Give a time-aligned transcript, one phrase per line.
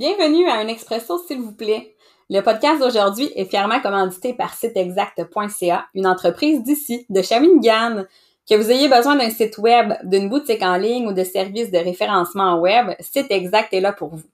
[0.00, 1.94] Bienvenue à un expresso, s'il vous plaît.
[2.30, 8.04] Le podcast d'aujourd'hui est fièrement commandité par siteexact.ca, une entreprise d'ici, de Shawinigan.
[8.48, 11.76] Que vous ayez besoin d'un site web, d'une boutique en ligne ou de services de
[11.76, 14.24] référencement web, Site Exact est là pour vous.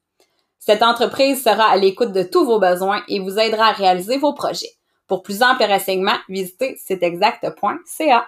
[0.61, 4.35] Cette entreprise sera à l'écoute de tous vos besoins et vous aidera à réaliser vos
[4.35, 4.71] projets.
[5.09, 8.25] Pour plus amples renseignements, visitez siteexact.ca.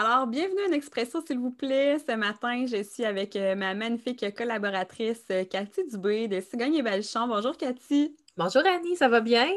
[0.00, 1.98] Alors, bienvenue à Expresso, s'il vous plaît.
[1.98, 6.82] Ce matin, je suis avec euh, ma magnifique collaboratrice euh, Cathy Dubé de Cigogne et
[6.82, 7.26] Belchamp.
[7.26, 8.16] Bonjour, Cathy.
[8.36, 9.48] Bonjour, Annie, ça va bien?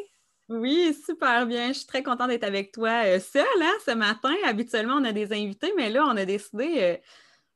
[0.50, 1.68] Oui, super bien.
[1.68, 4.34] Je suis très contente d'être avec toi euh, seule hein, ce matin.
[4.44, 7.00] Habituellement, on a des invités, mais là, on a décidé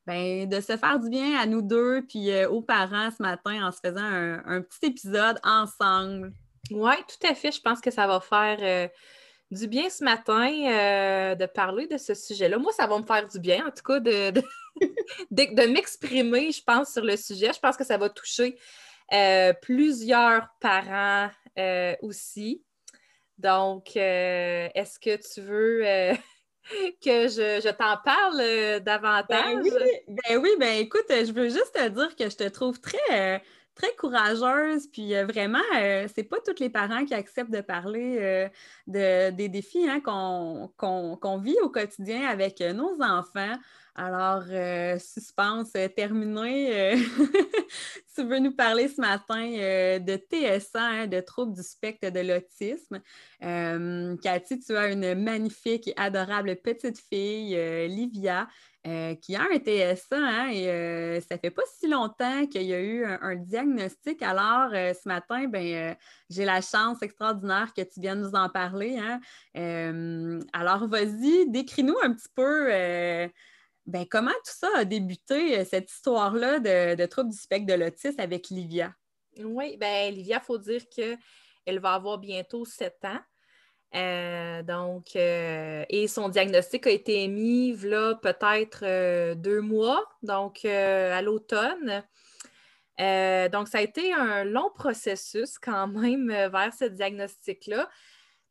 [0.06, 3.72] ben, de se faire du bien à nous deux puis aux parents ce matin en
[3.72, 6.32] se faisant un, petit épisode ensemble.
[6.70, 7.50] Oui, tout à fait.
[7.50, 8.90] Je pense que ça va faire
[9.50, 12.58] du bien ce matin euh, de parler de ce sujet-là.
[12.58, 14.30] Moi, ça va me faire du bien, en tout cas, de,
[15.30, 17.52] de, m'exprimer, je pense, sur le sujet.
[17.52, 18.58] Je pense que ça va toucher
[19.12, 22.62] euh, plusieurs parents euh, aussi.
[23.38, 25.82] Donc, est-ce que tu veux
[27.04, 29.54] que je, t'en parle davantage?
[29.54, 29.70] Ben oui,
[30.08, 33.42] ben oui, ben écoute, je veux juste te dire que je te trouve très
[33.76, 34.88] très courageuse.
[34.88, 38.48] Puis euh, vraiment, euh, c'est pas tous les parents qui acceptent de parler euh,
[38.86, 43.54] de, des défis hein, qu'on vit au quotidien avec nos enfants.
[43.98, 44.42] Alors,
[45.00, 46.96] suspense terminé.
[48.14, 53.00] tu veux nous parler ce matin de TSA, hein, de troubles du spectre de l'autisme.
[54.20, 57.56] Cathy, tu as une magnifique et adorable petite fille,
[57.88, 58.48] Livia,
[58.86, 62.72] euh, qui a un TSA, hein, et euh, ça fait pas si longtemps qu'il y
[62.72, 64.22] a eu un, diagnostic.
[64.22, 65.96] Alors, euh, ce matin, ben,
[66.30, 68.96] j'ai la chance extraordinaire que tu viennes nous en parler.
[68.96, 69.20] Hein.
[70.52, 72.68] alors, vas-y, décris-nous un petit peu
[73.86, 78.20] ben, comment tout ça a débuté, cette histoire-là de, de trouble du spectre de l'autisme
[78.20, 78.94] avec Livia?
[79.42, 83.20] Oui, bien, Livia, il faut dire qu'elle va avoir bientôt sept ans.
[83.94, 90.64] Euh, donc, euh, et son diagnostic a été émis là peut-être euh, deux mois, donc
[90.64, 92.02] à l'automne.
[92.98, 97.88] donc, ça a été un long processus quand même vers ce diagnostic-là.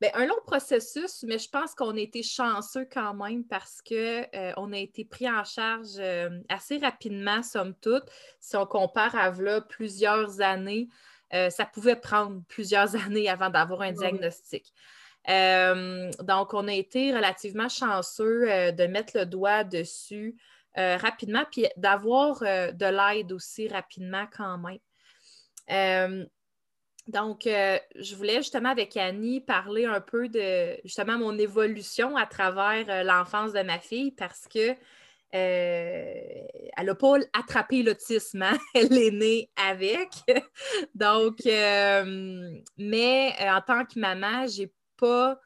[0.02, 4.74] Bien, un long processus, mais je pense qu'on a été chanceux quand même parce qu'on
[4.74, 6.02] a été pris en charge
[6.50, 8.04] assez rapidement, somme toute.
[8.42, 10.90] Si on compare à là, plusieurs années,
[11.32, 14.74] ça pouvait prendre plusieurs années avant d'avoir un diagnostic.
[15.30, 20.36] Euh, donc, on a été relativement chanceux euh, de mettre le doigt dessus
[20.78, 26.28] euh, rapidement, puis d'avoir de l'aide aussi rapidement quand même.
[27.08, 33.06] donc, je voulais justement avec Annie parler un peu de justement mon évolution à travers
[33.06, 34.76] l'enfance de ma fille parce que
[35.32, 38.58] elle n'a pas attrapé l'autisme, hein?
[38.74, 40.10] elle est née avec.
[40.96, 41.40] Donc,
[42.78, 45.40] mais en tant que maman, j'ai pas,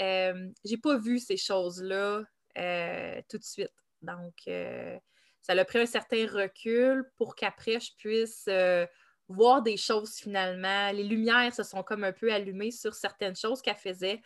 [0.00, 2.22] euh, j'ai pas vu ces choses-là
[2.56, 3.72] euh, tout de suite.
[4.02, 4.96] Donc, euh,
[5.40, 8.48] ça a pris un certain recul pour qu'après, je puisse
[9.28, 10.90] voir des choses finalement.
[10.92, 14.22] Les lumières se sont comme un peu allumées sur certaines choses qu'elle faisait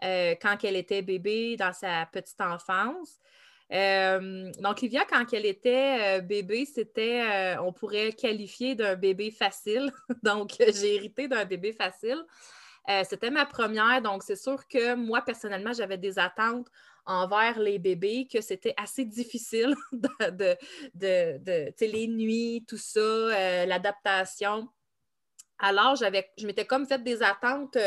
[0.00, 3.20] quand elle était bébé dans sa petite enfance.
[3.70, 9.92] donc, Livia, quand elle était bébé, c'était, on pourrait qualifier d'un bébé facile.
[10.22, 12.24] donc, j'ai hérité d'un bébé facile.
[12.88, 16.68] Euh, c'était ma première, donc c'est sûr que moi, personnellement, j'avais des attentes
[17.06, 20.56] envers les bébés, que c'était assez difficile de,
[20.94, 24.68] de, les nuits, tout ça, euh, l'adaptation.
[25.58, 27.78] Alors, je m'étais comme fait des attentes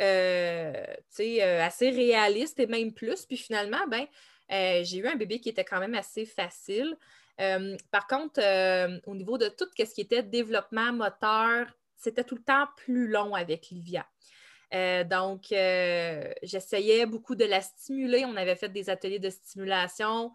[0.00, 3.26] euh, assez réalistes et même plus.
[3.26, 4.06] Puis finalement, ben,
[4.50, 6.96] j'ai eu un bébé qui était quand même assez facile.
[7.36, 8.40] par contre,
[9.06, 13.34] au niveau de tout ce qui était développement moteur, c'était tout le temps plus long
[13.34, 14.04] avec Livia.
[14.74, 18.24] Euh, donc, euh, j'essayais beaucoup de la stimuler.
[18.24, 20.32] On avait fait des ateliers de stimulation.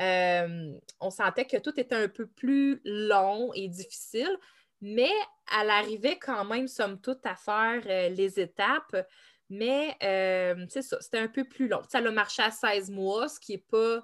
[0.00, 4.38] Euh, on sentait que tout était un peu plus long et difficile,
[4.80, 5.10] mais
[5.58, 8.96] elle arrivait quand même, somme toute, à faire les étapes.
[9.50, 9.96] Mais
[10.68, 11.82] c'est ça, c'était un peu plus long.
[11.88, 14.02] Ça a marché à 16 mois, ce qui n'est pas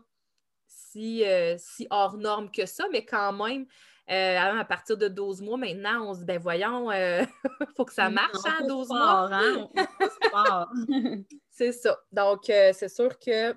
[0.66, 1.22] si,
[1.58, 3.66] si hors norme que ça, mais quand même,
[4.10, 7.24] euh, à partir de 12 mois, maintenant, on se dit, ben voyons, il euh,
[7.76, 9.30] faut que ça marche, à hein, 12 mois.
[9.32, 9.68] Hein?
[11.50, 11.98] c'est ça.
[12.12, 13.54] Donc, euh, c'est sûr que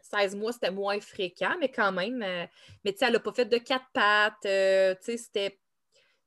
[0.00, 2.18] 16 mois, c'était moins fréquent, mais quand même.
[2.18, 4.36] mais tu sais, elle n'a pas fait de quatre pattes.
[4.40, 5.58] tu sais, c'était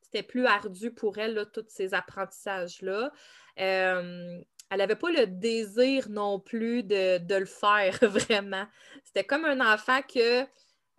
[0.02, 3.12] c'était plus ardu pour elle, là, tous ces apprentissages-là.
[3.56, 8.68] elle n'avait pas le désir non plus de, le faire vraiment.
[9.06, 10.46] C'était comme un enfant que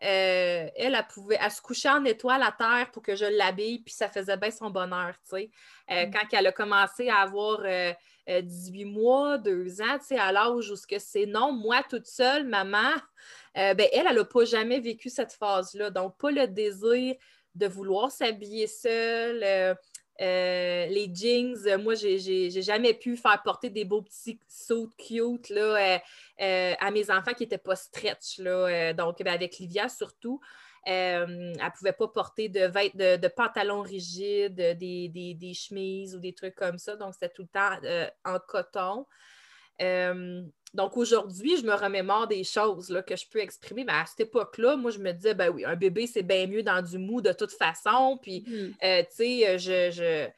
[0.02, 3.80] euh, elle, elle, pouvait, elle se coucher en étoile à terre pour que je l'habille,
[3.80, 5.50] puis ça faisait bien son bonheur, tu sais.
[5.90, 6.10] Euh, mm.
[6.10, 7.60] Quand elle a commencé à avoir
[8.28, 12.92] 18 mois, 2 ans, tu sais, à l'âge où c'est non, moi toute seule, maman,
[13.54, 15.90] ben, elle, elle n'a pas jamais vécu cette phase-là.
[15.90, 17.14] Donc, pas le désir
[17.54, 19.76] de vouloir s'habiller seule,
[20.22, 25.48] euh, les jeans, euh, moi, j'ai jamais pu faire porter des beaux petits sauts cute
[25.48, 25.98] là,
[26.40, 28.38] euh, à mes enfants qui n'étaient pas stretch.
[28.38, 30.40] Là, donc, ben, avec Livia surtout.
[30.84, 36.34] elle ne pouvait pas porter de, de, de pantalons rigides, des, des, chemises ou des
[36.34, 36.94] trucs comme ça.
[36.94, 37.78] Donc, c'était tout le temps
[38.24, 39.06] en coton.
[40.74, 43.84] Donc aujourd'hui, je me remémore des choses là, que je peux exprimer.
[43.84, 46.62] Mais à cette époque-là, moi, je me disais, ben oui, un bébé, c'est bien mieux
[46.62, 48.18] dans du mou de toute façon.
[48.22, 48.74] Puis, mm.
[48.82, 50.28] euh, tu sais, euh, je.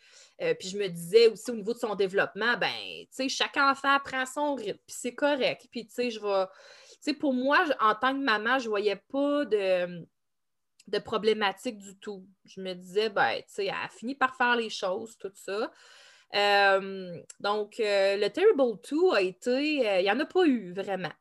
[0.43, 3.57] Euh, puis je me disais aussi au niveau de son développement, ben, tu sais, chaque
[3.57, 5.69] enfant prend son rythme, puis c'est correct.
[5.71, 6.47] Puis, tu sais, je vais.
[6.95, 10.05] Tu sais, pour moi, en tant que maman, je ne voyais pas de,
[10.89, 12.27] de problématique du tout.
[12.45, 15.71] Je me disais, ben, tu sais, elle a fini par faire les choses, tout ça.
[16.35, 19.89] Euh, donc, euh, le Terrible 2 a été.
[19.89, 21.13] Euh, il n'y en a pas eu vraiment.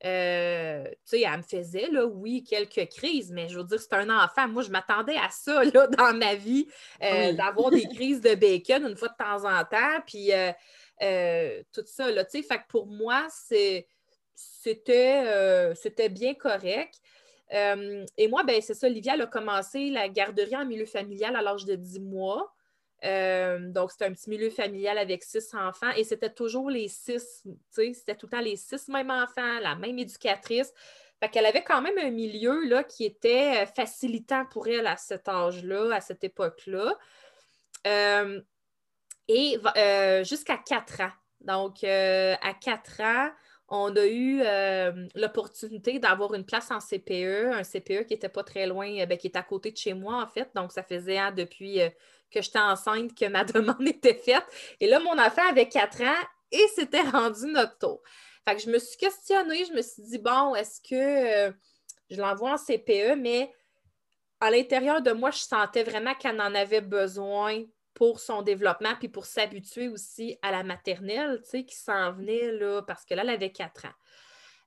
[0.00, 4.10] tu sais, elle me faisait, là, oui, quelques crises, mais je veux dire, c'est un
[4.10, 4.48] enfant.
[4.48, 6.68] Moi, je m'attendais à ça, là, dans ma vie,
[7.00, 10.30] d'avoir des crises de bacon une fois de temps en temps, puis
[11.72, 12.42] tout ça, là, tu sais.
[12.42, 13.86] Fait que pour moi, c'était,
[15.74, 17.00] c'était bien correct.
[17.50, 21.42] et moi, ben, c'est ça, Olivia, elle a commencé la garderie en milieu familial à
[21.42, 22.53] l'âge de 10 mois.
[23.04, 27.42] Euh, donc, c'était un petit milieu familial avec six enfants et c'était toujours les six,
[27.44, 30.72] tu sais, c'était tout le temps les six mêmes enfants, la même éducatrice.
[31.20, 34.96] Fait qu'elle avait quand même un milieu là, qui était euh, facilitant pour elle à
[34.96, 36.98] cet âge-là, à cette époque-là.
[37.86, 38.40] Euh,
[39.28, 39.58] et
[40.24, 41.12] jusqu'à quatre ans.
[41.40, 43.30] Donc, à quatre ans,
[43.68, 44.42] on a eu
[45.14, 49.28] l'opportunité d'avoir une place en CPE, un CPE qui n'était pas très loin, ben, qui
[49.28, 50.50] est à côté de chez moi, en fait.
[50.54, 51.80] Donc, ça faisait depuis
[52.30, 54.44] que j'étais enceinte que ma demande était faite.
[54.80, 58.02] Et là, mon enfant avait 4 ans et c'était rendu notre tour.
[58.46, 61.52] Fait que je me suis questionnée, je me suis dit, bon, est-ce que euh,
[62.10, 63.50] je l'envoie en CPE, mais
[64.40, 67.64] à l'intérieur de moi, je sentais vraiment qu'elle en avait besoin
[67.94, 72.52] pour son développement, puis pour s'habituer aussi à la maternelle, tu sais, qui s'en venait,
[72.52, 73.94] là, parce que là, elle avait 4 ans.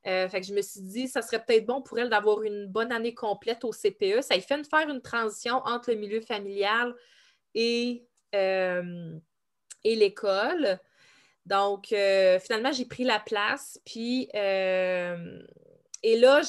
[0.06, 2.66] Euh, fait que je me suis dit, ça serait peut-être bon pour elle d'avoir une
[2.66, 4.22] bonne année complète au CPE.
[4.22, 6.94] Ça lui fait faire une transition entre le milieu familial
[7.54, 9.18] et, euh,
[9.84, 10.78] et l'école.
[11.44, 14.28] Donc, euh, finalement, j'ai pris la place, puis
[16.04, 16.42] et là,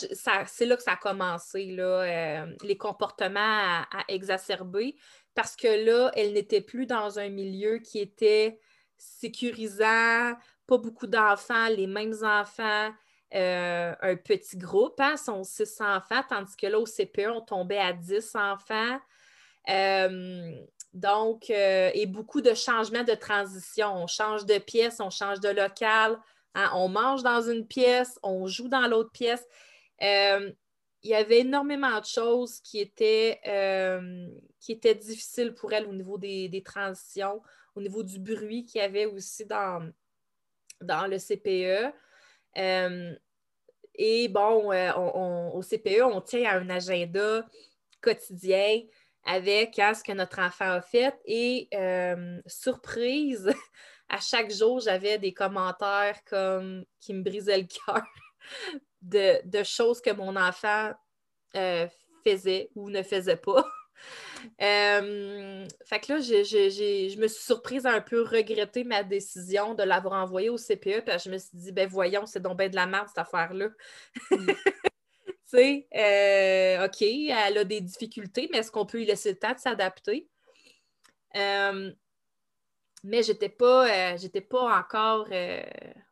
[0.46, 4.96] c'est là que ça a commencé, là, les comportements à, exacerber,
[5.36, 8.60] parce que là, elle n'était plus dans un milieu qui était
[8.98, 10.34] sécurisant,
[10.68, 12.92] pas beaucoup d'enfants, les mêmes enfants,
[13.32, 17.94] un petit groupe, hein, sont six enfants, tandis que là, au CPE, on tombait à
[17.94, 19.00] dix enfants.
[20.94, 23.94] Donc, euh, et beaucoup de changements de transition.
[23.96, 26.18] On change de pièce, on change de local,
[26.56, 26.72] hein.
[26.74, 29.46] on mange dans une pièce, on joue dans l'autre pièce.
[30.02, 30.52] Euh,
[31.04, 34.28] il y avait énormément de choses qui étaient, euh,
[34.60, 37.42] qui étaient difficiles pour elle au niveau des, transitions,
[37.76, 39.90] au niveau du bruit qu'il y avait aussi dans,
[40.82, 41.94] dans le CPE.
[43.96, 44.72] et bon,
[45.54, 47.46] au CPE, on tient à un agenda
[48.02, 48.82] quotidien
[49.26, 51.16] avec hein, ce que notre enfant a fait.
[51.26, 53.52] Et euh, surprise,
[54.10, 58.04] à chaque jour, j'avais des commentaires comme qui me brisaient le cœur
[59.02, 60.92] de, choses que mon enfant
[61.56, 61.88] euh,
[62.26, 63.66] faisait ou ne faisait pas.
[64.62, 69.84] Euh, fait que là, je me suis surprise à un peu regretter ma décision de
[69.84, 72.70] l'avoir envoyé au CPE, parce que je me suis dit, ben voyons, c'est donc bien
[72.70, 73.68] de la merde cette affaire-là.
[74.32, 74.48] Mm.
[75.52, 79.40] Tu sais, euh, OK, elle a des difficultés, mais est-ce qu'on peut lui laisser le
[79.40, 80.30] temps de s'adapter?
[81.36, 81.92] Euh,
[83.04, 84.16] mais je n'étais pas,
[84.50, 85.28] pas encore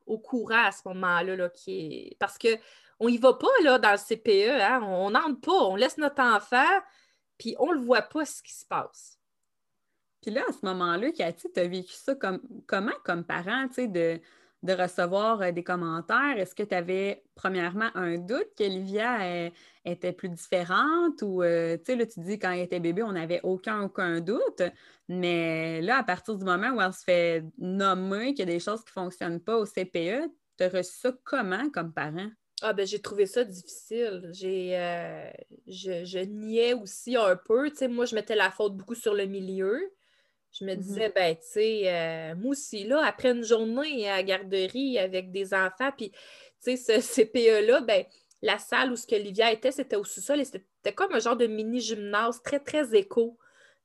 [0.08, 1.36] au courant à ce moment-là.
[1.36, 4.82] Là, qui Parce qu'on n'y va pas là, dans le CPE, hein?
[4.84, 6.80] on n'entre pas, on laisse notre enfant,
[7.38, 9.20] puis on ne le voit pas ce qui se passe.
[10.22, 13.76] Puis là, à ce moment-là, Cathy, tu as vécu ça comme, comment comme parent, tu
[13.76, 14.20] sais, de
[14.64, 16.38] de recevoir euh, des commentaires.
[16.38, 19.50] Est-ce que tu avais premièrement un doute qu'Olivia euh,
[19.86, 23.12] était plus différente ou, euh, tu sais, là, tu dis quand elle était bébé, on
[23.12, 24.64] n'avait aucun, aucun doute.
[25.08, 28.60] Mais là, à partir du moment où elle se fait nommer qu'il y a des
[28.60, 32.30] choses qui ne fonctionnent pas au CPE, tu as reçu ça comment comme parent?
[32.64, 34.32] Ah ben j'ai trouvé ça difficile.
[34.34, 34.72] J'ai
[35.68, 37.70] je, niais aussi un peu.
[37.88, 39.80] Moi, je mettais la faute beaucoup sur le milieu.
[40.54, 40.82] Je me Mhm.
[40.82, 45.32] disais, ben, tu sais, euh, moi aussi, là, après une journée à la garderie avec
[45.32, 48.06] des enfants, puis, tu sais, ce CPE-là, ben,
[48.42, 51.38] la salle où ce que Livia était, c'était au sous-sol et c'était comme un genre
[51.38, 53.38] de mini-gymnase très, très éco.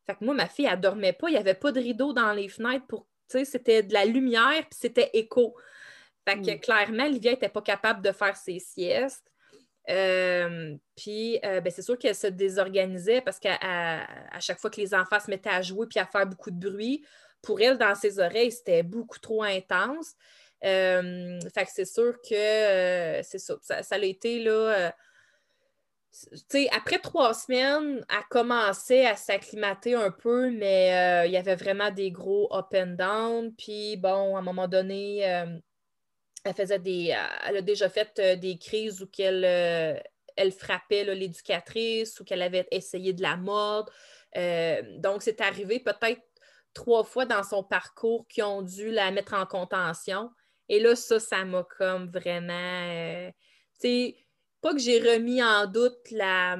[0.06, 2.32] Fait que moi, ma fille, elle dormait pas, il n'y avait pas de rideau dans
[2.32, 5.56] les fenêtres pour, tu sais, c'était de la lumière, puis c'était éco.
[6.28, 6.60] Fait que Mm.
[6.60, 9.31] clairement, Livia n'était pas capable de faire ses siestes.
[9.88, 14.06] Euh, puis, euh, ben, c'est sûr qu'elle se désorganisait parce qu'à
[14.40, 17.04] chaque fois que les enfants se mettaient à jouer puis à faire beaucoup de bruit,
[17.42, 20.14] pour elle, dans ses oreilles, c'était beaucoup trop intense.
[20.64, 23.56] Euh, fait que c'est sûr que c'est ça.
[23.60, 23.96] ça.
[23.96, 24.52] a été là.
[24.52, 24.90] euh,
[26.12, 31.56] tu sais, après trois semaines, elle commençait à s'acclimater un peu, mais il y avait
[31.56, 33.52] vraiment des gros up and down.
[33.56, 35.24] Puis bon, à un moment donné,
[36.44, 37.16] elle faisait des.
[37.44, 39.98] Elle a déjà fait euh, des crises où qu'elle euh,
[40.36, 43.92] elle frappait l'éducatrice ou qu'elle avait essayé de la mordre.
[44.36, 46.22] Euh, donc, c'est arrivé peut-être
[46.74, 50.30] trois fois dans son parcours qui ont dû la mettre en contention.
[50.68, 52.88] Et là, ça, ça m'a comme vraiment.
[52.90, 53.30] euh,
[53.80, 54.16] tu sais,
[54.60, 56.56] pas que j'ai remis en doute la,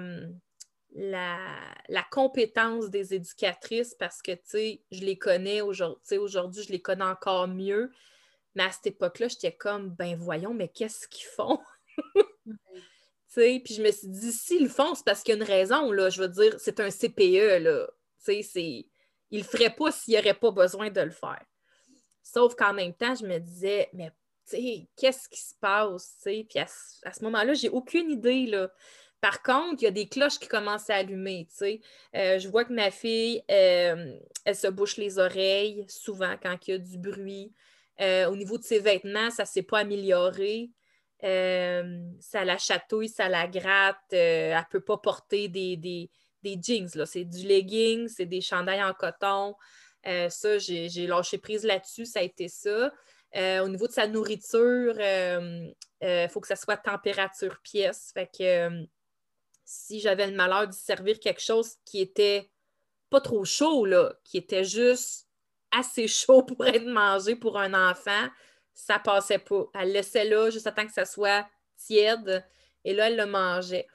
[2.10, 6.18] compétence des éducatrices parce que, tu sais, je les connais aujourd'hui.
[6.18, 7.90] Aujourd'hui, je les connais encore mieux.
[8.54, 11.58] Mais à cette époque-là, j'étais comme, ben voyons, mais qu'est-ce qu'ils font?
[13.34, 15.40] Tu sais, puis je me suis dit, s'ils le font, c'est parce qu'il y a
[15.42, 16.10] une raison, là.
[16.10, 17.86] Je veux dire, c'est un CPE, là.
[17.86, 18.86] Tu sais, c'est...
[19.30, 21.42] Ils le feraient pas s'il n'y aurait pas besoin de le faire.
[22.22, 24.10] Sauf qu'en même temps, je me disais, mais
[24.48, 26.46] tu sais, qu'est-ce qui se passe, tu sais?
[26.48, 28.70] Puis à, ce- à ce moment-là, j'ai aucune idée, là.
[29.22, 31.80] Par contre, il y a des cloches qui commencent à allumer, tu sais.
[32.14, 36.70] Euh, je vois que ma fille, euh, elle se bouche les oreilles souvent quand il
[36.72, 37.52] y a du bruit.
[38.02, 40.70] Euh, au niveau de ses vêtements, ça ne s'est pas amélioré.
[41.22, 43.96] Euh, ça la chatouille, ça la gratte.
[44.12, 46.10] euh, elle ne peut pas porter des, des,
[46.60, 46.88] jeans.
[47.06, 49.54] C'est du legging, c'est des chandails en coton.
[50.04, 52.92] Ça, j'ai lâché prise là-dessus, ça a été ça.
[53.36, 58.10] Au niveau de sa nourriture, il faut que ça soit température pièce.
[58.12, 58.84] Fait que
[59.64, 62.50] si j'avais le malheur d'y servir quelque chose qui était
[63.10, 63.86] pas trop chaud,
[64.24, 65.28] qui était juste
[65.72, 68.28] assez chaud pour être mangé pour un enfant,
[68.74, 69.66] ça passait pas.
[69.74, 72.44] Elle le laissait là juste à temps que ça soit tiède
[72.84, 73.86] et là, elle le mangeait.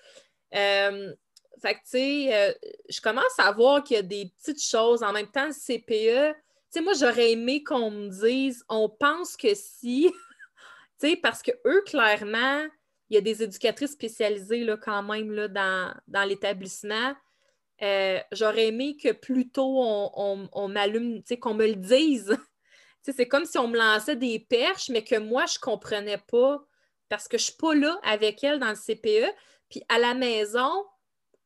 [0.54, 1.14] Euh,
[1.62, 2.54] fait que, tu sais, euh,
[2.90, 5.04] je commence à voir qu'il y a des petites choses.
[5.04, 9.36] En même temps, le CPE, tu sais, moi, j'aurais aimé qu'on me dise, on pense
[9.36, 10.12] que si,
[11.02, 12.66] tu sais, parce que eux, clairement,
[13.10, 17.16] il y a des éducatrices spécialisées, là, quand même, là, dans, dans l'établissement.
[17.82, 22.36] Euh, j'aurais aimé que plus tôt on, on, on m'allume, qu'on me le dise.
[23.04, 26.60] C'est comme si on me lançait des perches, mais que moi, je ne comprenais pas
[27.10, 29.34] parce que je ne suis pas là avec elle dans le CPE.
[29.70, 30.70] Puis à la maison,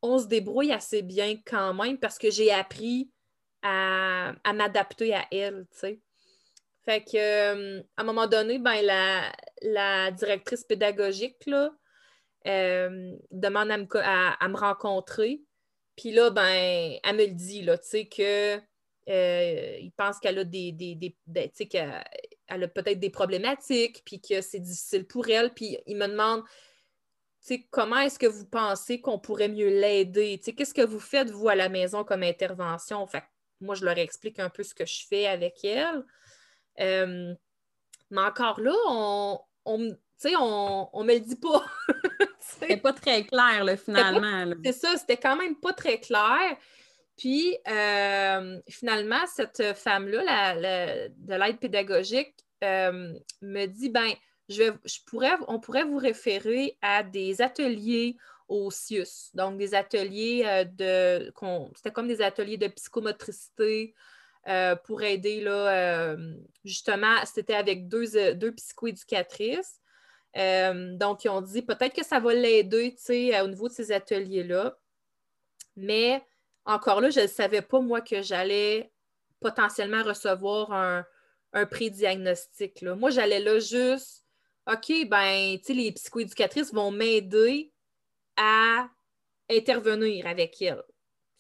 [0.02, 3.12] on se débrouille assez bien quand même parce que j'ai appris
[3.62, 5.68] à, à m'adapter à elle.
[6.84, 11.72] Fait que, euh, à un moment donné, ben, la, la directrice pédagogique, là,
[12.48, 15.42] euh, demande à me, à me rencontrer.
[15.96, 18.58] Puis là, ben, elle me le dit, là, tu sais, que
[19.10, 22.04] euh, il pense qu'elle a des, des, des- des- tu sais, qu'elle
[22.48, 25.54] elle a peut-être des problématiques, puis que c'est difficile pour elle.
[25.54, 30.38] Puis il me demande, tu sais, comment est-ce que vous pensez qu'on pourrait mieux l'aider?
[30.40, 33.06] Tu sais, qu'est-ce que vous faites, vous, à la maison comme intervention?
[33.08, 33.26] Fait que
[33.62, 36.04] moi, je leur explique un peu ce que je fais avec elle.
[36.80, 37.34] Euh,
[38.10, 41.66] mais encore là, on, on, me- tu sais, on, on me le dit pas.
[42.40, 44.20] C'est pas très clair, là, finalement.
[44.64, 46.56] C'est ça, c'était quand même pas très clair.
[47.18, 54.12] Puis, euh, finalement, cette femme-là, la- la- de l'aide pédagogique, euh, me dit, ben,
[54.50, 59.32] je, vais- je pourrais, on pourrait vous référer à des ateliers au CIUS.
[59.34, 61.34] Donc, des ateliers euh, de...
[61.76, 63.96] C'était comme des ateliers de psychomotricité
[64.48, 65.70] euh, pour aider, là,
[66.12, 66.36] euh,
[66.66, 69.80] justement, c'était avec deux, deux psychoéducatrices.
[70.38, 73.92] Euh, donc, ils ont dit peut-être que ça va l'aider, euh, au niveau de ces
[73.92, 74.78] ateliers-là.
[75.76, 76.24] Mais
[76.66, 78.92] encore là, je ne savais pas, moi, que j'allais
[79.40, 81.06] potentiellement recevoir un,
[81.54, 82.82] un pré-diagnostic.
[82.84, 84.26] Moi, j'allais là juste,
[84.72, 87.74] OK, ben, les psychoéducatrices vont m'aider
[88.38, 88.88] à
[89.50, 90.84] intervenir avec elles.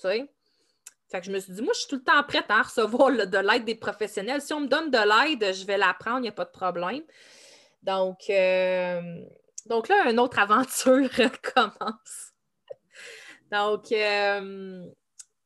[0.04, 3.66] Je me suis dit, moi, je suis tout le temps prête à recevoir de l'aide
[3.66, 4.42] des professionnels.
[4.42, 6.52] Si on me donne de l'aide, je vais la prendre, il n'y a pas de
[6.52, 7.04] problème.
[7.84, 9.02] Donc, euh,
[9.66, 11.10] donc là, une autre aventure
[11.56, 12.34] commence.
[13.52, 14.86] Donc, euh,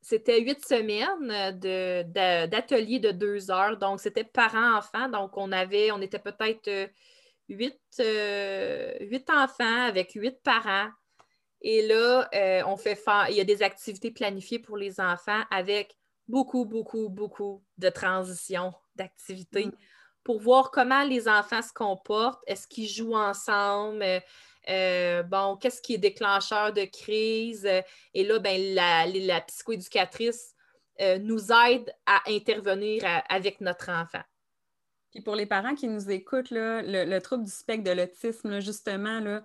[0.02, 3.78] c'était huit semaines de- de- de, deux heures.
[3.78, 5.10] Donc, c'était parents-enfants.
[5.10, 6.88] Donc, on avait, on était peut-être euh,
[7.50, 10.90] huit, huit enfants avec huit parents.
[11.62, 12.30] Et là,
[12.68, 13.00] on fait
[13.30, 18.74] il y a des activités planifiées pour les enfants avec beaucoup, beaucoup, beaucoup de transitions
[18.96, 19.72] d'activités mm.
[20.26, 22.44] Pour voir comment les enfants se comportent.
[22.48, 24.04] Est-ce qu'ils jouent ensemble?
[24.68, 27.70] Euh, bon, qu'est-ce qui est déclencheur de crise?
[28.14, 30.56] Et là, ben, la, psychoéducatrice
[31.00, 34.24] euh, nous aide à intervenir avec notre enfant.
[35.12, 39.44] Puis pour les parents qui nous écoutent, le, trouble du spectre de l'autisme, justement, là,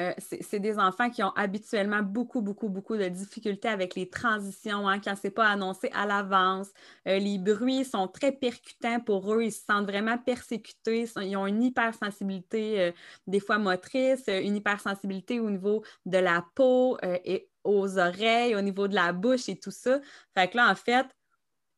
[0.00, 4.88] euh, c'est des enfants qui ont habituellement beaucoup, beaucoup, beaucoup de difficultés avec les transitions,
[4.88, 6.68] hein, quand ce n'est pas annoncé à l'avance.
[7.06, 9.42] Euh, les bruits sont très percutants pour eux.
[9.42, 11.06] Ils se sentent vraiment persécutés.
[11.16, 12.92] Ils ont une hypersensibilité, euh,
[13.26, 18.88] des fois motrice, une hypersensibilité au niveau de la peau et aux oreilles, au niveau
[18.88, 20.00] de la bouche et tout ça.
[20.34, 21.06] Fait que là, en fait,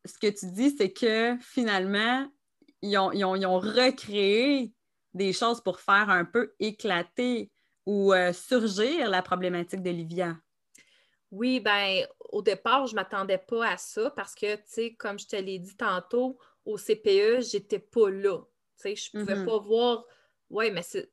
[0.05, 2.27] ce que tu dis, c'est que finalement,
[2.83, 4.73] ils ont, ils ont recréé
[5.15, 7.51] des choses pour faire un peu éclater
[7.87, 10.37] ou euh, surgir la problématique de Livia?
[11.31, 15.19] Oui, ben au départ, je ne m'attendais pas à ça parce que, tu sais, comme
[15.19, 18.39] je te l'ai dit tantôt, au CPE, je n'étais pas là.
[18.39, 19.47] Tu sais, je ne pouvais mm-hmm.
[19.47, 20.05] pas voir.
[20.51, 21.09] Oui, mais c'est,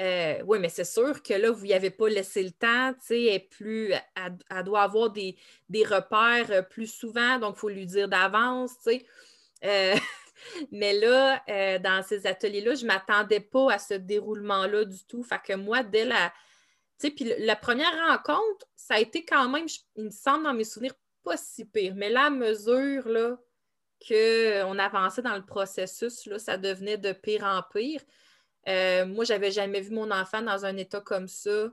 [0.00, 3.24] euh, mais c'est sûr que là, vous n'y avez pas laissé le temps, tu sais,
[3.24, 5.36] elle, plus, elle, doit avoir des,
[5.70, 9.00] des, repères euh, plus souvent, donc il faut lui dire d'avance, tu
[9.62, 10.00] sais.
[10.70, 15.22] Mais là, euh, dans ces ateliers-là, je ne m'attendais pas à ce déroulement-là du tout.
[15.22, 16.32] Fait que moi, dès la.
[16.98, 19.66] Tu sais, puis la première rencontre, ça a été quand même,
[19.96, 21.94] il me semble dans mes souvenirs, pas si pire.
[21.94, 23.38] Mais là, à mesure là,
[24.06, 28.00] qu'on avançait dans le processus, là, ça devenait de pire en pire.
[28.68, 31.70] Euh, moi, je n'avais jamais vu mon enfant dans un état comme ça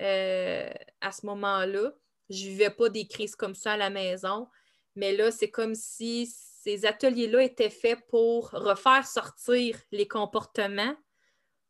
[0.00, 0.70] euh,
[1.00, 1.92] à ce moment-là.
[2.28, 4.48] Je ne vivais pas des crises comme ça à la maison.
[4.94, 6.32] Mais là, c'est comme si
[6.66, 10.96] ces ateliers-là étaient faits pour refaire sortir les comportements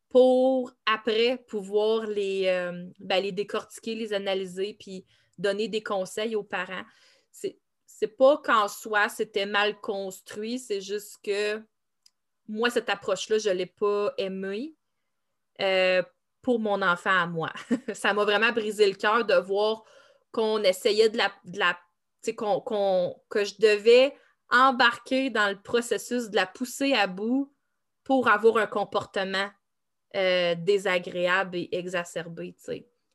[0.09, 5.05] pour après pouvoir les, euh, ben, les décortiquer, les analyser, puis
[5.37, 6.81] donner des conseils aux parents.
[7.29, 11.61] C'est, c'est pas qu'en soi, c'était mal construit, c'est juste que
[12.47, 14.73] moi, cette approche-là, je ne l'ai pas aimée
[15.61, 16.01] euh,
[16.41, 17.53] pour mon enfant à moi.
[17.93, 19.83] Ça m'a vraiment brisé le cœur de voir
[20.31, 21.31] qu'on essayait de la.
[21.43, 21.77] De la
[22.35, 24.13] qu'on, que je devais
[24.49, 27.53] embarquer dans le processus de la pousser à bout
[28.03, 29.49] pour avoir un comportement
[30.15, 32.55] euh, désagréable et exacerbé,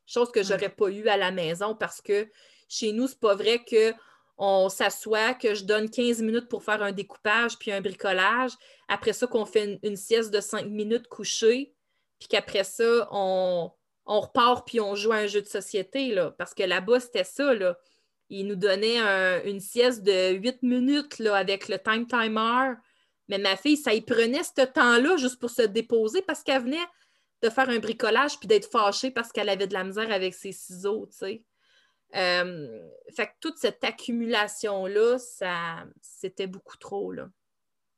[0.05, 2.29] Chose que j'aurais pas eu à la maison parce que
[2.67, 3.93] chez nous, c'est pas vrai que
[4.37, 8.51] on s'assoit, que je donne 15 minutes pour faire un découpage puis un bricolage.
[8.87, 11.73] Après ça, qu'on fait une, sieste de 5 minutes couchée,
[12.19, 13.71] puis qu'après ça, on,
[14.05, 16.31] on, repart puis on joue à un jeu de société, là.
[16.31, 17.77] Parce que là-bas, c'était ça, là
[18.39, 18.99] il nous donnait
[19.45, 22.73] une sieste de 8 minutes là, avec le time timer.
[23.29, 26.85] Mais ma fille, ça y prenait ce temps-là juste pour se déposer parce qu'elle venait
[27.43, 30.51] de faire un bricolage puis d'être fâchée parce qu'elle avait de la misère avec ses
[30.51, 31.43] ciseaux, tu sais.
[32.15, 32.79] Euh,
[33.15, 37.29] fait que toute cette accumulation-là, ça, c'était beaucoup trop, là.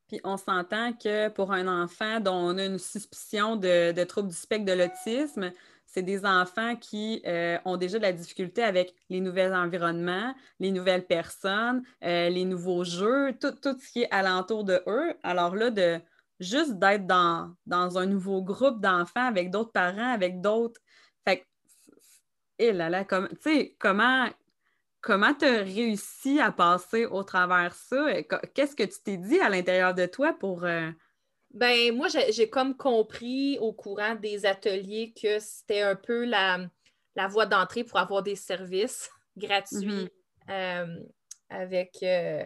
[0.08, 4.28] Puis on s'entend que pour un enfant dont on a une suspicion de, de trouble
[4.28, 5.50] du spectre de l'autisme,
[5.86, 10.70] c'est des enfants qui euh, ont déjà de la difficulté avec les nouveaux environnements, les
[10.70, 15.14] nouvelles personnes, euh, les nouveaux jeux, tout, ce qui est alentour de eux.
[15.22, 16.00] Alors là, de
[16.38, 20.80] juste d'être dans, dans un nouveau groupe d'enfants avec d'autres parents, avec d'autres.
[21.26, 21.46] Fait
[22.58, 23.28] et eh là là, comme,
[23.78, 24.28] comment
[25.00, 28.22] comment tu as réussi à passer au travers ça?
[28.54, 30.64] Qu'est-ce que tu t'es dit à l'intérieur de toi pour.
[30.64, 30.90] Euh,
[31.56, 36.68] ben, moi, j'ai comme compris au courant des ateliers que c'était un peu la,
[37.28, 40.08] voie d'entrée pour avoir des services gratuits mhm.
[40.50, 41.00] euh,
[41.48, 42.44] avec euh,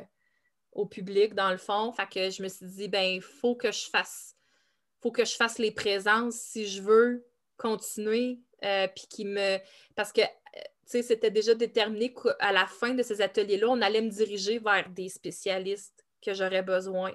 [0.73, 1.92] au public, dans le fond.
[1.92, 4.37] Fait que je me suis dit, ben, il faut que je fasse
[5.03, 8.38] faut que je fasse les présences si je veux continuer.
[8.64, 9.59] Euh, puis qui me.
[9.94, 10.20] Parce que
[10.85, 15.09] c'était déjà déterminé qu'à la fin de ces ateliers-là, on allait me diriger vers des
[15.09, 17.12] spécialistes que j'aurais besoin.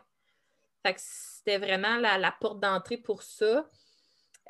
[0.98, 3.70] C'était vraiment la, porte d'entrée pour ça.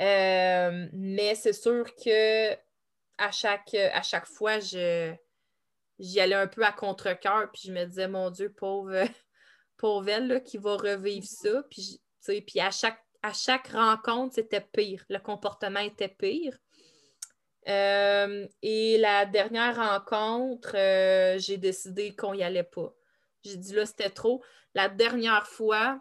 [0.01, 2.53] Euh, mais c'est sûr que
[3.17, 5.13] à chaque, à chaque fois, je,
[5.99, 9.03] j'y allais un peu à contre-cœur, puis je me disais, mon Dieu, pauvre,
[9.77, 11.63] pauvre elle qui va revivre ça.
[11.69, 15.05] Puis, puis à, chaque, à chaque rencontre, c'était pire.
[15.09, 16.57] Le comportement était pire.
[17.67, 22.93] Euh, et la dernière rencontre, euh, j'ai décidé qu'on n'y allait pas.
[23.43, 24.43] J'ai dit là, c'était trop.
[24.75, 25.99] La dernière fois,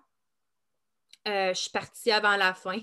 [1.26, 2.80] je suis partie avant la fin.